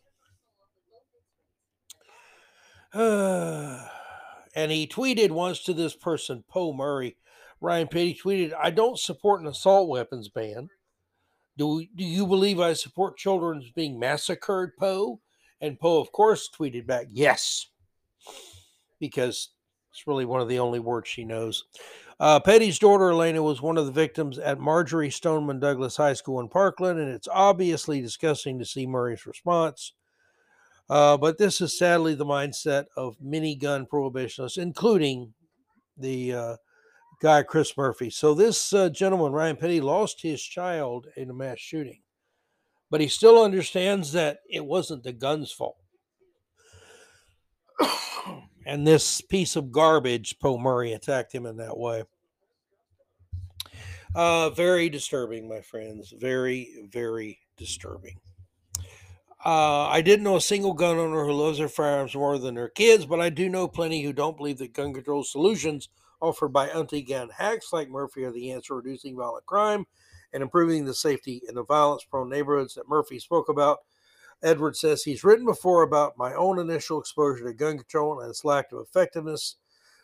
Uh, 2.94 3.88
and 4.56 4.72
he 4.72 4.88
tweeted 4.88 5.32
once 5.32 5.64
to 5.64 5.74
this 5.74 5.96
person, 5.96 6.44
Po 6.50 6.74
Murray. 6.74 7.18
Ryan 7.62 7.88
Petty 7.88 8.20
tweeted, 8.22 8.54
I 8.58 8.70
don't 8.70 8.98
support 8.98 9.42
an 9.42 9.48
assault 9.48 9.90
weapons 9.90 10.30
ban. 10.30 10.70
Do, 11.58 11.86
do 11.96 12.06
you 12.06 12.26
believe 12.26 12.60
I 12.60 12.74
support 12.74 13.18
children 13.18 13.62
being 13.76 14.00
massacred, 14.00 14.78
Po? 14.78 15.20
And 15.60 15.80
Po, 15.80 16.00
of 16.00 16.12
course, 16.12 16.50
tweeted 16.50 16.88
back, 16.88 17.08
yes, 17.12 17.68
because 19.00 19.50
it's 19.92 20.08
really 20.08 20.26
one 20.26 20.40
of 20.40 20.48
the 20.48 20.60
only 20.60 20.80
words 20.80 21.10
she 21.10 21.26
knows. 21.26 21.66
Uh, 22.18 22.40
Petty's 22.40 22.80
daughter, 22.80 23.10
Alaina, 23.10 23.44
was 23.44 23.62
one 23.62 23.78
of 23.78 23.86
the 23.86 23.92
victims 23.92 24.38
at 24.40 24.60
Marjory 24.60 25.10
Stoneman 25.10 25.60
Douglas 25.60 25.98
High 25.98 26.14
School 26.14 26.40
in 26.40 26.50
Parkland, 26.50 27.00
and 27.00 27.10
it's 27.10 27.28
obviously 27.30 28.02
disgusting 28.02 28.60
to 28.60 28.66
see 28.66 28.86
Murray's 28.86 29.26
response. 29.26 29.94
Uh, 30.90 31.18
but 31.18 31.38
this 31.38 31.62
is 31.62 31.78
sadly 31.78 32.16
the 32.16 32.26
mindset 32.26 32.86
of 32.98 33.16
many 33.22 33.56
gun 33.56 33.86
prohibitionists, 33.86 34.58
including 34.58 35.34
the 35.98 36.34
uh, 36.34 36.56
guy 37.22 37.44
Chris 37.44 37.78
Murphy. 37.78 38.10
So 38.10 38.34
this 38.34 38.74
uh, 38.74 38.90
gentleman, 38.90 39.32
Ryan 39.32 39.56
Petty, 39.56 39.82
lost 39.82 40.22
his 40.22 40.42
child 40.42 41.08
in 41.16 41.30
a 41.30 41.34
mass 41.34 41.60
shooting, 41.60 42.02
but 42.90 43.02
he 43.02 43.08
still 43.08 43.44
understands 43.44 44.12
that 44.14 44.40
it 44.50 44.66
wasn't 44.66 45.04
the 45.04 45.14
gun's 45.14 45.52
fault. 45.52 45.78
and 48.66 48.88
this 48.88 49.22
piece 49.22 49.56
of 49.56 49.72
garbage, 49.72 50.40
Po 50.40 50.58
Murray, 50.58 50.94
attacked 50.94 51.34
him 51.34 51.46
in 51.46 51.58
that 51.58 51.78
way. 51.78 52.04
Uh, 54.16 54.50
very 54.50 54.90
disturbing, 54.90 55.48
my 55.48 55.62
friends. 55.62 56.14
Very, 56.18 56.88
very 56.92 57.38
disturbing. 57.58 58.20
Uh, 59.44 59.88
I 59.88 60.02
didn't 60.02 60.24
know 60.26 60.36
a 60.36 60.42
single 60.42 60.74
gun 60.74 60.98
owner 60.98 61.24
who 61.26 61.32
loves 61.32 61.60
their 61.60 61.70
firearms 61.70 62.14
more 62.14 62.38
than 62.38 62.56
their 62.56 62.68
kids, 62.68 63.06
but 63.06 63.22
I 63.22 63.30
do 63.30 63.48
know 63.48 63.70
plenty 63.70 64.02
who 64.04 64.12
don't 64.12 64.36
believe 64.36 64.58
that 64.58 64.74
gun 64.74 64.94
control 64.94 65.24
solutions 65.24 65.88
offered 66.20 66.50
by 66.50 66.68
anti 66.68 67.02
gun 67.02 67.30
hacks 67.30 67.72
like 67.72 67.90
Murphy 67.90 68.26
are 68.26 68.32
the 68.32 68.52
answer 68.52 68.70
to 68.70 68.76
reducing 68.76 69.16
violent 69.16 69.46
crime 69.46 69.86
and 70.34 70.44
improving 70.44 70.84
the 70.84 70.94
safety 70.94 71.42
in 71.48 71.56
the 71.56 71.64
violence 71.64 72.04
prone 72.04 72.30
neighborhoods 72.30 72.76
that 72.76 72.90
Murphy 72.90 73.18
spoke 73.18 73.48
about. 73.48 73.80
Edward 74.44 74.76
says 74.76 75.04
he's 75.04 75.24
written 75.24 75.46
before 75.46 75.84
about 75.84 76.18
my 76.18 76.34
own 76.34 76.60
initial 76.60 77.00
exposure 77.00 77.46
to 77.46 77.54
gun 77.54 77.78
control 77.78 78.20
and 78.20 78.30
its 78.30 78.44
lack 78.44 78.72
of 78.74 78.80
effectiveness, 78.80 79.56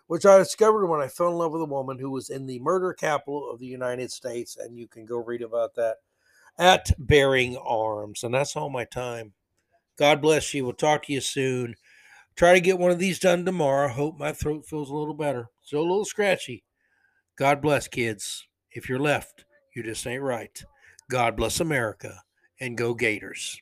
which 0.07 0.25
I 0.25 0.37
discovered 0.37 0.87
when 0.87 1.01
I 1.01 1.07
fell 1.09 1.29
in 1.29 1.35
love 1.35 1.51
with 1.51 1.61
a 1.61 1.65
woman 1.65 1.99
who 1.99 2.09
was 2.09 2.29
in 2.29 2.45
the 2.45 2.59
murder 2.59 2.93
capital 2.93 3.49
of 3.49 3.59
the 3.59 3.65
United 3.65 4.11
States. 4.11 4.57
And 4.57 4.77
you 4.77 4.87
can 4.87 5.05
go 5.05 5.17
read 5.17 5.41
about 5.41 5.75
that 5.75 5.97
at 6.57 6.91
Bearing 6.97 7.57
Arms. 7.57 8.23
And 8.23 8.33
that's 8.33 8.55
all 8.55 8.69
my 8.69 8.85
time. 8.85 9.33
God 9.97 10.21
bless 10.21 10.53
you. 10.53 10.63
We'll 10.63 10.73
talk 10.73 11.03
to 11.03 11.13
you 11.13 11.21
soon. 11.21 11.75
Try 12.35 12.53
to 12.53 12.59
get 12.59 12.79
one 12.79 12.91
of 12.91 12.99
these 12.99 13.19
done 13.19 13.45
tomorrow. 13.45 13.87
Hope 13.87 14.19
my 14.19 14.33
throat 14.33 14.65
feels 14.65 14.89
a 14.89 14.95
little 14.95 15.13
better. 15.13 15.47
Still 15.61 15.81
a 15.81 15.81
little 15.81 16.05
scratchy. 16.05 16.63
God 17.37 17.61
bless, 17.61 17.87
kids. 17.87 18.45
If 18.71 18.89
you're 18.89 18.99
left, 18.99 19.45
you 19.75 19.83
just 19.83 20.05
ain't 20.05 20.21
right. 20.21 20.63
God 21.09 21.37
bless 21.37 21.59
America 21.59 22.21
and 22.59 22.77
go 22.77 22.93
Gators. 22.93 23.61